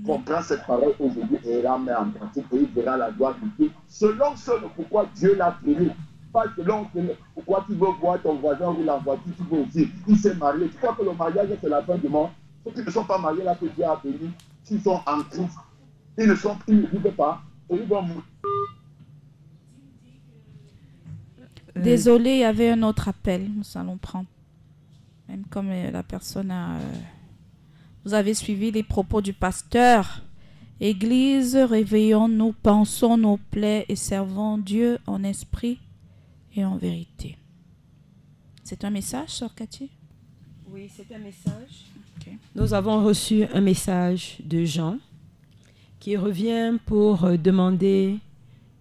[0.06, 3.48] comprend cette parole aujourd'hui et la met en pratique et il verra la gloire de
[3.58, 5.90] Dieu selon ce pourquoi Dieu l'a créé.
[6.32, 6.98] Pas selon ce
[7.34, 9.88] pourquoi tu veux voir ton voisin ou la voiture, tu veux aussi.
[10.08, 10.68] Il s'est marié.
[10.68, 12.30] Tu crois que le mariage c'est la fin du monde?
[12.64, 14.30] Ceux qui ne sont pas mariés là que Dieu a béni,
[14.64, 15.56] s'ils sont en Christ,
[16.18, 18.22] ils ne sont ils ne vivent pas et ils vont mourir.
[21.74, 23.50] Désolé, il y avait un autre appel.
[23.50, 24.28] Nous allons prendre.
[25.28, 26.76] Même comme euh, la personne a.
[26.76, 26.92] euh,
[28.04, 30.22] Vous avez suivi les propos du pasteur.
[30.80, 35.78] Église, réveillons-nous, pensons nos plaies et servons Dieu en esprit
[36.54, 37.38] et en vérité.
[38.64, 39.90] C'est un message, Sœur Cathy?
[40.68, 41.86] Oui, c'est un message.
[42.54, 44.98] Nous avons reçu un message de Jean
[45.98, 48.18] qui revient pour euh, demander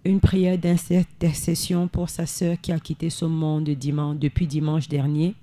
[0.04, 5.36] une prière d'intercession pour sa sœur qui a quitté ce monde dimanche, depuis dimanche dernier.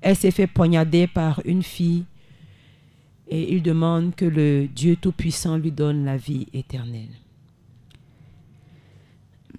[0.00, 2.04] Elle s'est fait poignarder par une fille
[3.28, 7.14] et il demande que le Dieu Tout-Puissant lui donne la vie éternelle.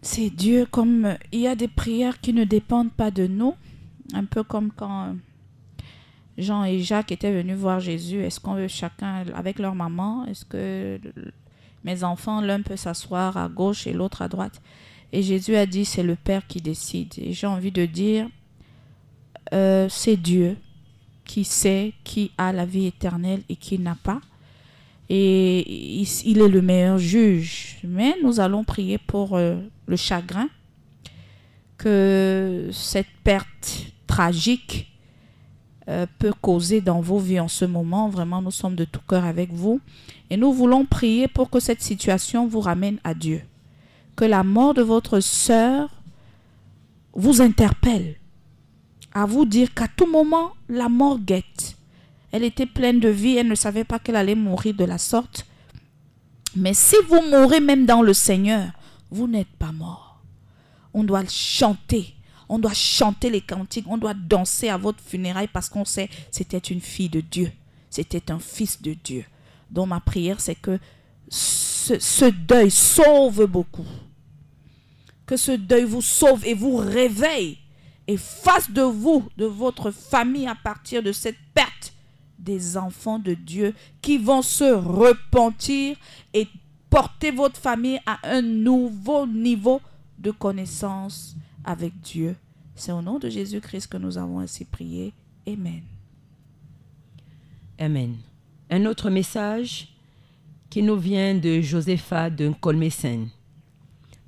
[0.01, 3.55] C'est Dieu comme il y a des prières qui ne dépendent pas de nous,
[4.13, 5.15] un peu comme quand
[6.41, 8.23] Jean et Jacques étaient venus voir Jésus.
[8.23, 10.25] Est-ce qu'on veut chacun avec leur maman?
[10.25, 10.99] Est-ce que
[11.83, 14.61] mes enfants l'un peut s'asseoir à gauche et l'autre à droite?
[15.13, 17.13] Et Jésus a dit c'est le Père qui décide.
[17.17, 18.27] Et j'ai envie de dire
[19.53, 20.57] euh, c'est Dieu
[21.25, 24.21] qui sait qui a la vie éternelle et qui n'a pas.
[25.09, 27.77] Et il, il est le meilleur juge.
[27.83, 30.47] Mais nous allons prier pour euh, le chagrin
[31.77, 34.90] que cette perte tragique
[35.91, 38.07] euh, peut causer dans vos vies en ce moment.
[38.07, 39.81] Vraiment, nous sommes de tout cœur avec vous.
[40.29, 43.41] Et nous voulons prier pour que cette situation vous ramène à Dieu.
[44.15, 45.89] Que la mort de votre sœur
[47.13, 48.15] vous interpelle.
[49.13, 51.75] À vous dire qu'à tout moment, la mort guette.
[52.31, 55.45] Elle était pleine de vie, elle ne savait pas qu'elle allait mourir de la sorte.
[56.55, 58.71] Mais si vous mourrez même dans le Seigneur,
[59.09, 60.21] vous n'êtes pas mort.
[60.93, 62.15] On doit chanter.
[62.51, 63.85] On doit chanter les cantiques.
[63.87, 67.49] On doit danser à votre funéraille parce qu'on sait c'était une fille de Dieu.
[67.89, 69.23] C'était un fils de Dieu.
[69.69, 70.77] Donc ma prière, c'est que
[71.29, 73.85] ce, ce deuil sauve beaucoup.
[75.25, 77.57] Que ce deuil vous sauve et vous réveille
[78.05, 81.93] et fasse de vous, de votre famille, à partir de cette perte,
[82.37, 85.95] des enfants de Dieu qui vont se repentir
[86.33, 86.49] et
[86.89, 89.79] porter votre famille à un nouveau niveau
[90.19, 92.35] de connaissance avec Dieu.
[92.75, 95.13] C'est au nom de Jésus-Christ que nous avons ainsi prié.
[95.47, 95.81] Amen.
[97.79, 98.15] Amen.
[98.69, 99.89] Un autre message
[100.69, 103.29] qui nous vient de Josepha de Colmesen.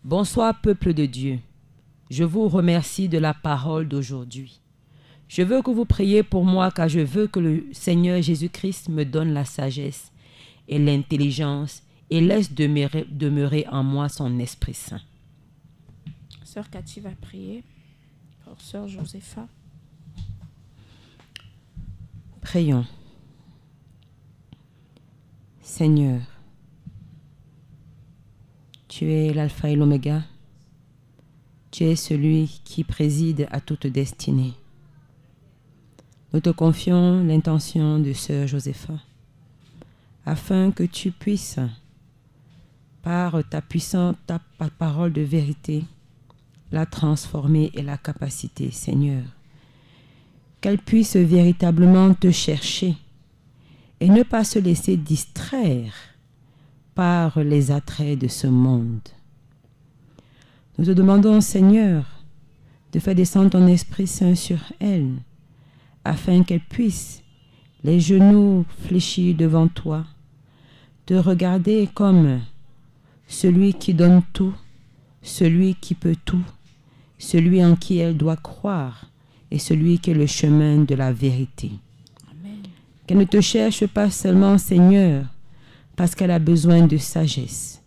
[0.03, 1.39] Bonsoir peuple de Dieu.
[2.09, 4.59] Je vous remercie de la parole d'aujourd'hui.
[5.27, 9.05] Je veux que vous priez pour moi car je veux que le Seigneur Jésus-Christ me
[9.05, 10.11] donne la sagesse
[10.67, 15.01] et l'intelligence et laisse demeurer en moi son Esprit Saint.
[16.53, 17.63] Sœur Cathy va prier
[18.43, 19.47] pour Sœur Josépha.
[22.41, 22.85] Prions.
[25.61, 26.21] Seigneur,
[28.87, 30.21] tu es l'alpha et l'oméga.
[31.71, 34.53] Tu es celui qui préside à toute destinée.
[36.33, 38.93] Nous te confions l'intention de Sœur Josépha,
[40.23, 41.57] afin que tu puisses,
[43.01, 44.19] par ta puissante
[44.77, 45.83] parole de vérité,
[46.73, 49.23] la transformer et la capaciter, Seigneur.
[50.59, 52.95] Qu'elle puisse véritablement te chercher
[53.99, 55.93] et ne pas se laisser distraire
[56.95, 59.07] par les attraits de ce monde.
[60.79, 62.05] Nous te demandons, Seigneur,
[62.91, 65.11] de faire descendre ton Esprit Saint sur elle,
[66.03, 67.21] afin qu'elle puisse,
[67.83, 70.05] les genoux fléchis devant toi,
[71.05, 72.41] te regarder comme
[73.27, 74.55] celui qui donne tout,
[75.21, 76.43] celui qui peut tout,
[77.23, 79.05] celui en qui elle doit croire
[79.49, 81.71] et celui qui est le chemin de la vérité.
[83.05, 85.25] Qu'elle ne te cherche pas seulement, Seigneur,
[85.95, 87.81] parce qu'elle a besoin de sagesse,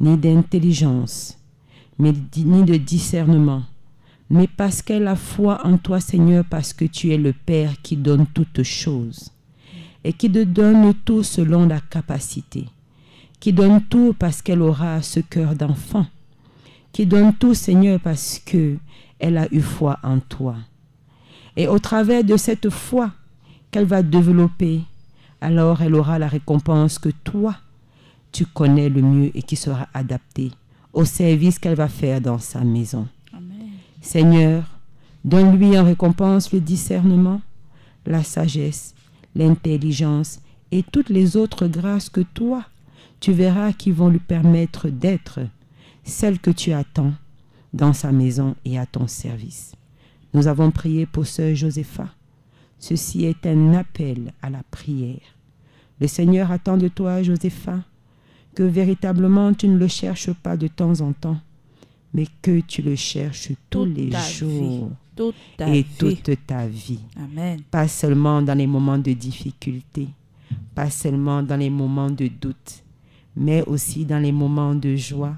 [0.00, 1.38] ni d'intelligence,
[1.98, 3.62] ni de discernement,
[4.30, 7.96] mais parce qu'elle a foi en toi, Seigneur, parce que tu es le Père qui
[7.96, 9.30] donne toutes choses
[10.04, 12.66] et qui te donne tout selon la capacité,
[13.40, 16.06] qui donne tout parce qu'elle aura ce cœur d'enfant,
[16.96, 18.78] qui donne tout, Seigneur, parce que
[19.18, 20.56] elle a eu foi en toi.
[21.54, 23.12] Et au travers de cette foi
[23.70, 24.80] qu'elle va développer,
[25.42, 27.54] alors elle aura la récompense que toi,
[28.32, 30.52] tu connais le mieux et qui sera adaptée
[30.94, 33.06] au service qu'elle va faire dans sa maison.
[34.00, 34.64] Seigneur,
[35.22, 37.42] donne-lui en récompense le discernement,
[38.06, 38.94] la sagesse,
[39.34, 40.40] l'intelligence
[40.72, 42.64] et toutes les autres grâces que toi,
[43.20, 45.40] tu verras qui vont lui permettre d'être
[46.06, 47.12] celle que tu attends
[47.72, 49.72] dans sa maison et à ton service.
[50.32, 52.08] Nous avons prié pour sœur Josépha.
[52.78, 55.20] Ceci est un appel à la prière.
[56.00, 57.82] Le Seigneur attend de toi, Josépha,
[58.54, 61.38] que véritablement tu ne le cherches pas de temps en temps,
[62.14, 64.90] mais que tu le cherches tous les jours
[65.58, 67.00] et toute ta vie.
[67.16, 67.60] Amen.
[67.70, 70.08] Pas seulement dans les moments de difficulté,
[70.74, 72.84] pas seulement dans les moments de doute,
[73.34, 75.36] mais aussi dans les moments de joie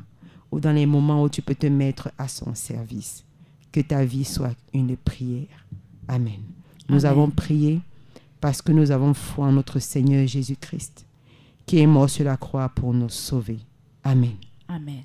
[0.50, 3.24] ou dans les moments où tu peux te mettre à son service.
[3.70, 5.66] Que ta vie soit une prière.
[6.08, 6.40] Amen.
[6.88, 7.18] Nous Amen.
[7.18, 7.80] avons prié
[8.40, 11.04] parce que nous avons foi en notre Seigneur Jésus-Christ,
[11.66, 13.58] qui est mort sur la croix pour nous sauver.
[14.04, 14.36] Amen.
[14.68, 15.02] Amen.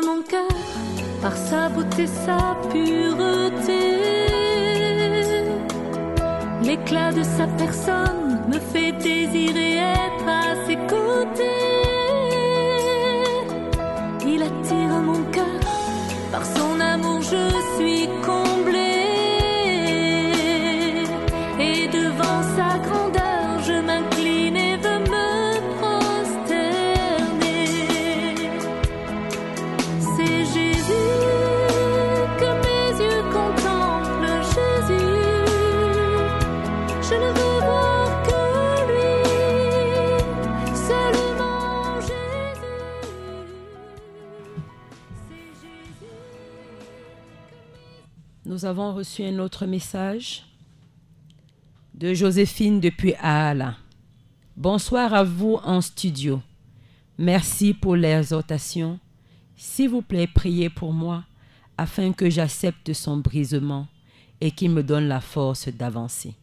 [0.00, 0.48] Mon cœur
[1.20, 4.00] par sa beauté, sa pureté.
[6.62, 11.71] L'éclat de sa personne me fait désirer être à ses côtés.
[48.62, 50.44] Nous avons reçu un autre message
[51.94, 53.74] de Joséphine depuis Aala.
[54.56, 56.40] Bonsoir à vous en studio.
[57.18, 59.00] Merci pour l'exhortation.
[59.56, 61.24] S'il vous plaît, priez pour moi
[61.76, 63.88] afin que j'accepte son brisement
[64.40, 66.36] et qu'il me donne la force d'avancer.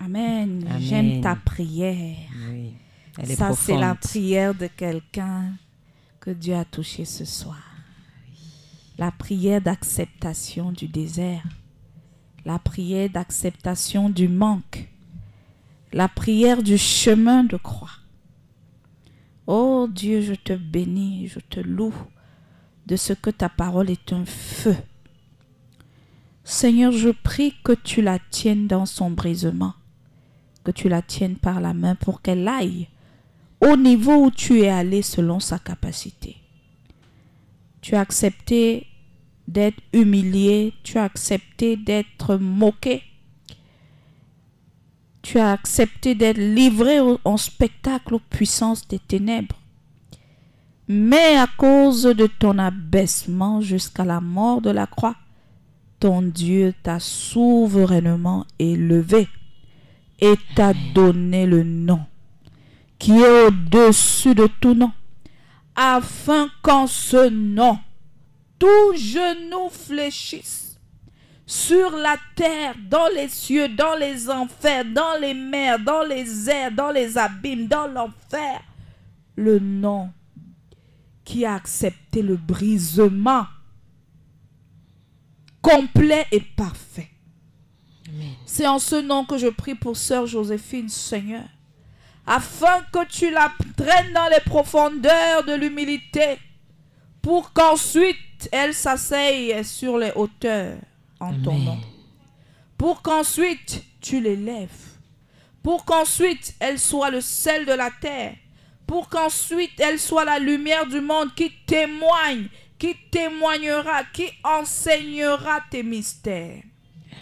[0.00, 0.62] Amen.
[0.68, 0.78] Amen.
[0.78, 2.18] J'aime ta prière.
[2.50, 2.74] Oui,
[3.16, 5.54] elle est Ça, c'est la prière de quelqu'un
[6.20, 7.73] que Dieu a touché ce soir.
[8.98, 11.44] La prière d'acceptation du désert.
[12.44, 14.88] La prière d'acceptation du manque.
[15.92, 17.90] La prière du chemin de croix.
[19.46, 21.94] Oh Dieu, je te bénis, je te loue
[22.86, 24.76] de ce que ta parole est un feu.
[26.44, 29.74] Seigneur, je prie que tu la tiennes dans son brisement
[30.64, 32.88] que tu la tiennes par la main pour qu'elle aille
[33.60, 36.36] au niveau où tu es allé selon sa capacité.
[37.84, 38.86] Tu as accepté
[39.46, 43.02] d'être humilié, tu as accepté d'être moqué,
[45.20, 49.60] tu as accepté d'être livré en spectacle aux puissances des ténèbres.
[50.88, 55.16] Mais à cause de ton abaissement jusqu'à la mort de la croix,
[56.00, 59.28] ton Dieu t'a souverainement élevé
[60.20, 62.00] et t'a donné le nom
[62.98, 64.92] qui est au-dessus de tout nom,
[65.74, 67.78] afin qu'en ce nom,
[68.58, 70.64] tout genou fléchisse
[71.46, 76.72] sur la terre, dans les cieux, dans les enfers, dans les mers, dans les airs,
[76.72, 78.62] dans les abîmes, dans l'enfer,
[79.36, 80.10] le nom
[81.24, 83.46] qui a accepté le brisement
[85.60, 87.10] complet et parfait.
[88.46, 91.44] C'est en ce nom que je prie pour sœur Joséphine, Seigneur,
[92.26, 96.38] afin que tu la traînes dans les profondeurs de l'humilité,
[97.22, 100.76] pour qu'ensuite elle s'asseye sur les hauteurs
[101.20, 101.78] en ton nom.
[102.76, 104.68] Pour qu'ensuite tu l'élèves.
[105.62, 108.34] Pour qu'ensuite elle soit le sel de la terre.
[108.86, 112.48] Pour qu'ensuite elle soit la lumière du monde qui témoigne,
[112.78, 116.62] qui témoignera, qui enseignera tes mystères.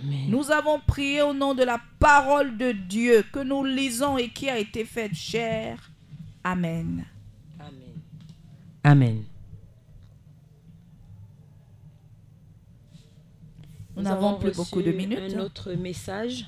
[0.02, 0.30] Amen.
[0.30, 4.48] Nous avons prié au nom de la parole de Dieu que nous lisons et qui
[4.48, 5.90] a été faite chair.
[6.42, 7.04] Amen.
[8.84, 9.22] Amen.
[13.96, 15.34] Nous n'avons avons plus reçu beaucoup de minutes.
[15.36, 16.46] Un autre message.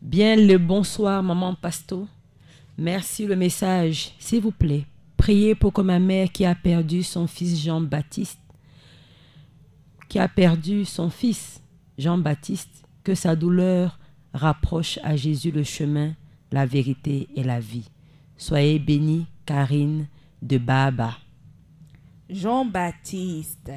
[0.00, 2.06] Bien le bonsoir, maman Pasto.
[2.78, 4.12] Merci le message.
[4.18, 4.84] S'il vous plaît,
[5.16, 8.38] priez pour que ma mère qui a perdu son fils Jean-Baptiste,
[10.08, 11.59] qui a perdu son fils
[12.00, 13.98] Jean-Baptiste, que sa douleur
[14.32, 16.14] rapproche à Jésus le chemin,
[16.50, 17.90] la vérité et la vie.
[18.38, 20.06] Soyez bénie, Karine
[20.40, 21.18] de Baba.
[22.30, 23.72] Jean-Baptiste.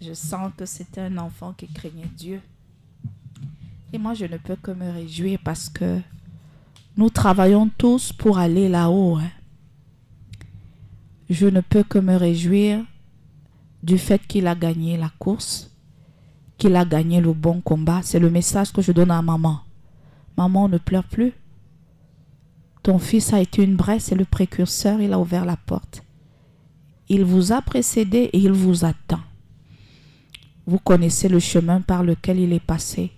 [0.00, 2.40] Je sens que c'est un enfant qui craignait Dieu.
[3.92, 6.00] Et moi, je ne peux que me réjouir parce que
[6.96, 9.16] nous travaillons tous pour aller là-haut.
[9.18, 9.30] hein.
[11.30, 12.84] Je ne peux que me réjouir
[13.82, 15.70] du fait qu'il a gagné la course,
[16.64, 18.00] qu'il a gagné le bon combat.
[18.02, 19.60] C'est le message que je donne à maman.
[20.38, 21.34] Maman, ne pleure plus.
[22.82, 26.02] Ton fils a été une bresse et le précurseur, il a ouvert la porte.
[27.10, 29.20] Il vous a précédé et il vous attend.
[30.64, 33.12] Vous connaissez le chemin par lequel il est passé.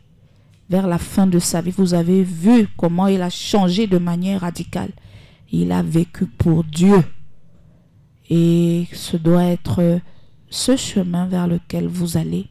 [0.68, 4.40] Vers la fin de sa vie, vous avez vu comment il a changé de manière
[4.40, 4.90] radicale.
[5.52, 7.00] Il a vécu pour Dieu.
[8.28, 10.00] Et ce doit être
[10.50, 12.48] ce chemin vers lequel vous allez.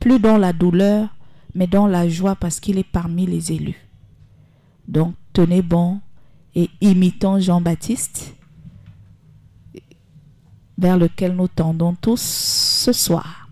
[0.00, 1.08] Plus dans la douleur,
[1.54, 3.86] mais dans la joie parce qu'il est parmi les élus.
[4.88, 6.00] Donc, tenez bon
[6.54, 8.34] et imitons Jean-Baptiste
[10.78, 13.48] vers lequel nous tendons tous ce soir.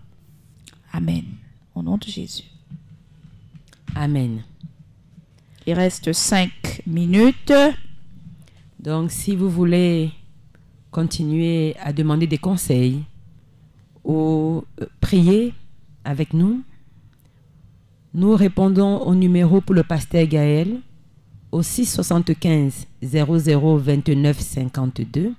[0.91, 1.23] Amen.
[1.75, 2.43] Au nom de Jésus.
[3.95, 4.43] Amen.
[5.67, 7.53] Il reste cinq minutes.
[8.79, 10.11] Donc, si vous voulez
[10.89, 13.03] continuer à demander des conseils
[14.03, 15.53] ou euh, prier
[16.09, 16.63] avec nous,
[18.15, 20.79] nous répondons au numéro pour le pasteur Gaël
[21.51, 25.33] au 675 00 29 52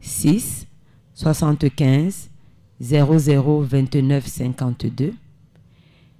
[0.00, 0.66] 6
[1.12, 2.30] 75
[2.80, 5.12] 00 29 52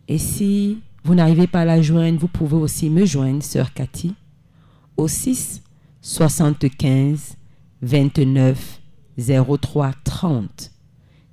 [0.08, 4.14] et si vous n'arrivez pas à la joindre, vous pouvez aussi me joindre, sœur Cathy,
[4.98, 5.62] au 6
[6.02, 7.36] 75
[7.80, 8.80] 29
[9.16, 10.70] 03 30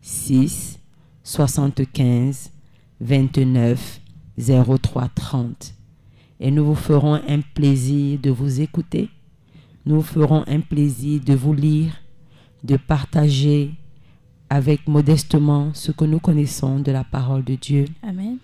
[0.01, 0.80] 6
[1.23, 2.51] 75
[2.99, 4.01] 29
[4.37, 5.75] 03 30
[6.39, 9.09] et nous vous ferons un plaisir de vous écouter.
[9.85, 11.93] Nous vous ferons un plaisir de vous lire,
[12.63, 13.71] de partager
[14.49, 18.37] avec modestement ce que nous connaissons de la parole de Dieu, Amen.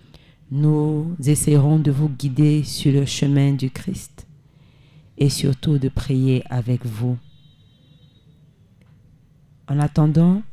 [0.51, 4.25] nous essaierons de vous guider sur le chemin du Christ
[5.17, 7.17] et surtout de prier avec vous.
[9.67, 10.43] En attendant,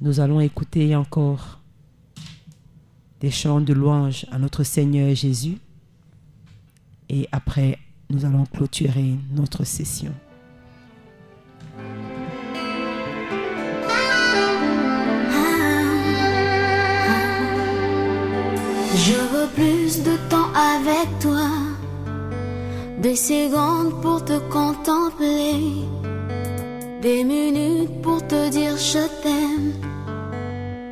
[0.00, 1.60] nous allons écouter encore
[3.20, 5.58] des chants de louange à notre Seigneur Jésus
[7.12, 7.76] et après,
[8.08, 10.12] nous allons clôturer notre session.
[18.94, 21.48] Je veux plus de temps avec toi,
[23.02, 25.84] des secondes pour te contempler,
[27.02, 29.89] des minutes pour te dire je t'aime,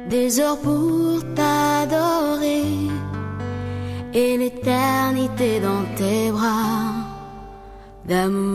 [0.09, 2.64] des heures pour t'adorer,
[4.14, 6.94] et l'éternité dans tes bras
[8.06, 8.48] d'amour.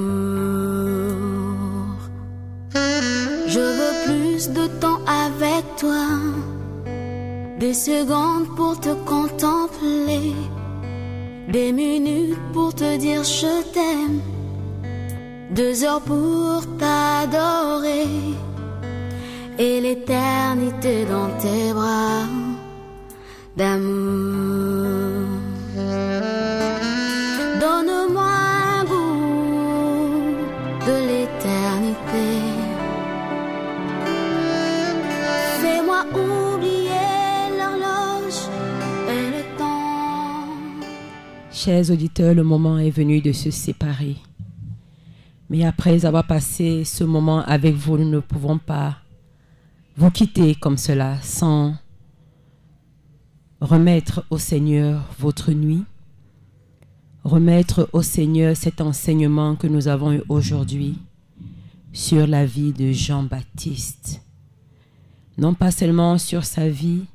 [3.48, 6.08] Je veux plus de temps avec toi
[7.60, 10.34] des secondes pour te contempler,
[11.48, 14.20] des minutes pour te dire je t'aime,
[15.52, 18.08] deux heures pour t'adorer,
[19.60, 22.26] et l'éternité dans tes bras
[23.56, 25.28] d'amour.
[27.60, 28.32] Donne-moi
[28.80, 30.36] un goût
[30.88, 32.28] de l'éternité.
[35.62, 36.90] Fais-moi oublier
[37.58, 38.42] l'horloge
[39.10, 40.48] et le temps.
[41.52, 44.18] Chers auditeurs, le moment est venu de se séparer.
[45.50, 49.03] Mais après avoir passé ce moment avec vous, nous ne pouvons pas
[49.96, 51.76] vous quitter comme cela sans
[53.62, 55.84] remettre au Seigneur votre nuit,
[57.24, 60.98] remettre au Seigneur cet enseignement que nous avons eu aujourd'hui
[61.94, 64.22] sur la vie de Jean-Baptiste.
[65.38, 67.06] Non pas seulement sur sa vie,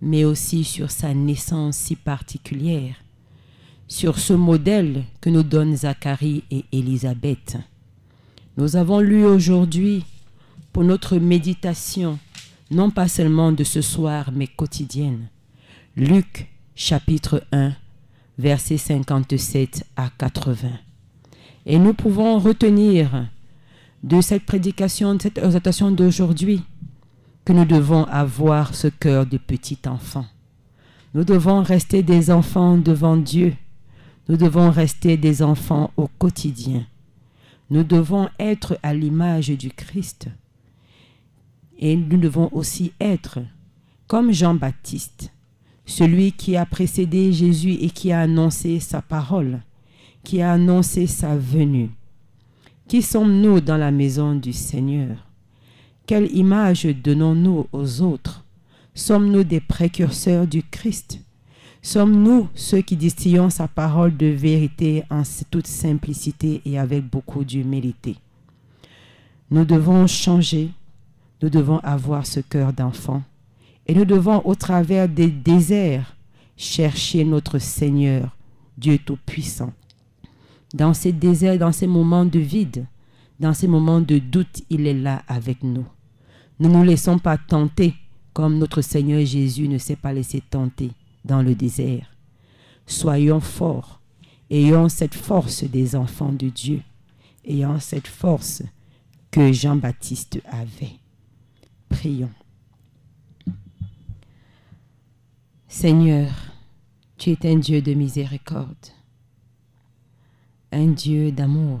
[0.00, 2.96] mais aussi sur sa naissance si particulière,
[3.86, 7.56] sur ce modèle que nous donnent Zacharie et Élisabeth.
[8.56, 10.04] Nous avons lu aujourd'hui
[10.76, 12.18] pour notre méditation,
[12.70, 15.28] non pas seulement de ce soir, mais quotidienne,
[15.96, 17.72] Luc chapitre 1,
[18.36, 20.68] versets 57 à 80.
[21.64, 23.26] Et nous pouvons retenir
[24.02, 26.62] de cette prédication, de cette exhortation d'aujourd'hui,
[27.46, 30.26] que nous devons avoir ce cœur de petit enfant.
[31.14, 33.54] Nous devons rester des enfants devant Dieu.
[34.28, 36.84] Nous devons rester des enfants au quotidien.
[37.70, 40.28] Nous devons être à l'image du Christ.
[41.78, 43.40] Et nous devons aussi être
[44.06, 45.32] comme Jean-Baptiste,
[45.84, 49.62] celui qui a précédé Jésus et qui a annoncé sa parole,
[50.24, 51.90] qui a annoncé sa venue.
[52.88, 55.26] Qui sommes-nous dans la maison du Seigneur?
[56.06, 58.44] Quelle image donnons-nous aux autres?
[58.94, 61.20] Sommes-nous des précurseurs du Christ?
[61.82, 68.16] Sommes-nous ceux qui distillons sa parole de vérité en toute simplicité et avec beaucoup d'humilité?
[69.50, 70.70] Nous devons changer,
[71.42, 73.22] nous devons avoir ce cœur d'enfant
[73.86, 76.16] et nous devons, au travers des déserts,
[76.56, 78.36] chercher notre Seigneur,
[78.76, 79.72] Dieu Tout-Puissant.
[80.74, 82.86] Dans ces déserts, dans ces moments de vide,
[83.38, 85.86] dans ces moments de doute, il est là avec nous.
[86.58, 87.94] Ne nous laissons pas tenter
[88.32, 90.90] comme notre Seigneur Jésus ne s'est pas laissé tenter
[91.24, 92.14] dans le désert.
[92.86, 94.00] Soyons forts,
[94.50, 96.82] ayons cette force des enfants de Dieu,
[97.46, 98.62] ayant cette force
[99.30, 100.98] que Jean-Baptiste avait.
[101.88, 102.30] Prions.
[105.68, 106.30] Seigneur,
[107.18, 108.92] tu es un Dieu de miséricorde,
[110.72, 111.80] un Dieu d'amour,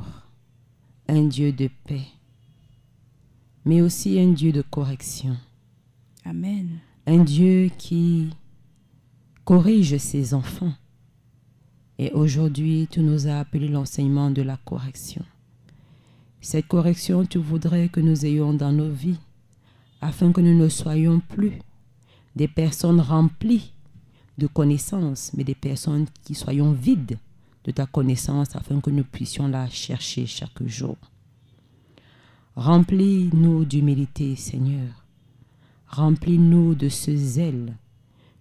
[1.08, 2.06] un Dieu de paix,
[3.64, 5.36] mais aussi un Dieu de correction,
[6.24, 6.78] Amen.
[7.06, 8.30] un Dieu qui
[9.44, 10.74] corrige ses enfants.
[11.98, 15.24] Et aujourd'hui, tu nous as appelé l'enseignement de la correction.
[16.40, 19.18] Cette correction, tu voudrais que nous ayons dans nos vies,
[20.06, 21.58] afin que nous ne soyons plus
[22.36, 23.72] des personnes remplies
[24.38, 27.18] de connaissances, mais des personnes qui soyons vides
[27.64, 30.96] de ta connaissance afin que nous puissions la chercher chaque jour.
[32.54, 35.04] Remplis-nous d'humilité, Seigneur.
[35.88, 37.74] Remplis-nous de ce zèle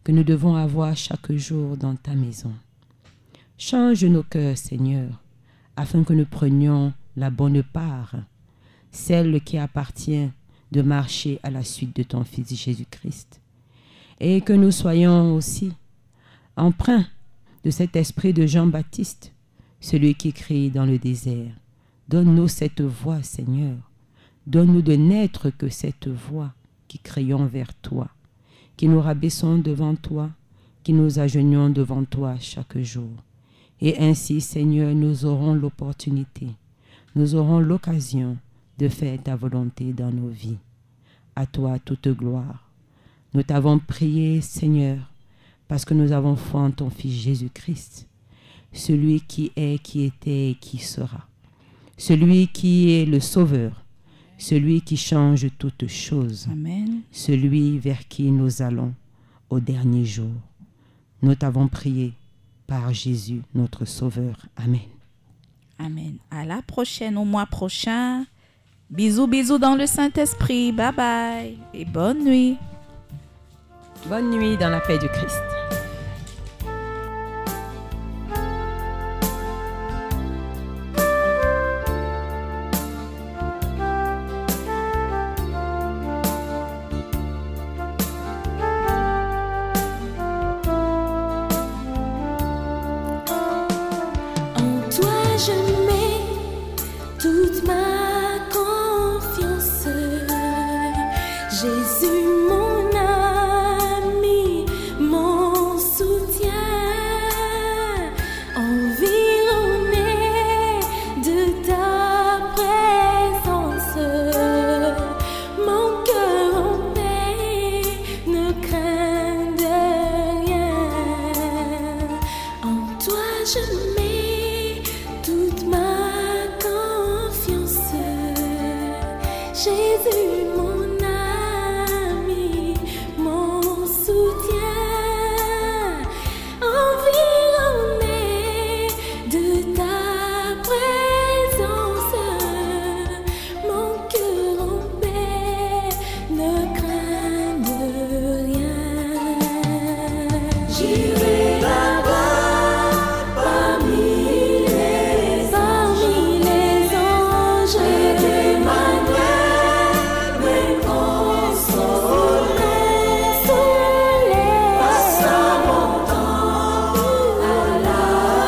[0.03, 2.53] que nous devons avoir chaque jour dans ta maison.
[3.57, 5.09] Change nos cœurs, Seigneur,
[5.75, 8.15] afin que nous prenions la bonne part,
[8.91, 10.29] celle qui appartient
[10.71, 13.41] de marcher à la suite de ton Fils Jésus-Christ.
[14.19, 15.71] Et que nous soyons aussi
[16.55, 17.05] emprunts
[17.63, 19.33] de cet esprit de Jean-Baptiste,
[19.79, 21.53] celui qui crie dans le désert.
[22.07, 23.77] Donne-nous cette voix, Seigneur.
[24.47, 28.07] Donne-nous de n'être que cette voix qui qui crions vers toi,
[28.77, 30.29] qui nous rabaissons devant toi,
[30.81, 33.09] qui nous agenouillons devant toi chaque jour.
[33.81, 36.47] Et ainsi, Seigneur, nous aurons l'opportunité,
[37.13, 38.37] nous aurons l'occasion
[38.77, 40.57] de faire ta volonté dans nos vies.
[41.35, 42.69] À toi toute gloire.
[43.33, 45.11] Nous t'avons prié, Seigneur,
[45.67, 48.07] parce que nous avons foi en ton Fils Jésus-Christ,
[48.71, 51.27] celui qui est, qui était et qui sera,
[51.97, 53.83] celui qui est le Sauveur,
[54.37, 57.01] celui qui change toutes choses, Amen.
[57.11, 58.93] celui vers qui nous allons
[59.49, 60.31] au dernier jour.
[61.21, 62.13] Nous t'avons prié
[62.67, 64.47] par Jésus, notre Sauveur.
[64.55, 64.79] Amen.
[65.77, 66.17] Amen.
[66.31, 68.25] À la prochaine, au mois prochain.
[68.89, 70.71] Bisous, bisous dans le Saint-Esprit.
[70.71, 71.57] Bye bye.
[71.73, 72.57] Et bonne nuit.
[74.05, 75.54] Bonne nuit dans la paix du Christ.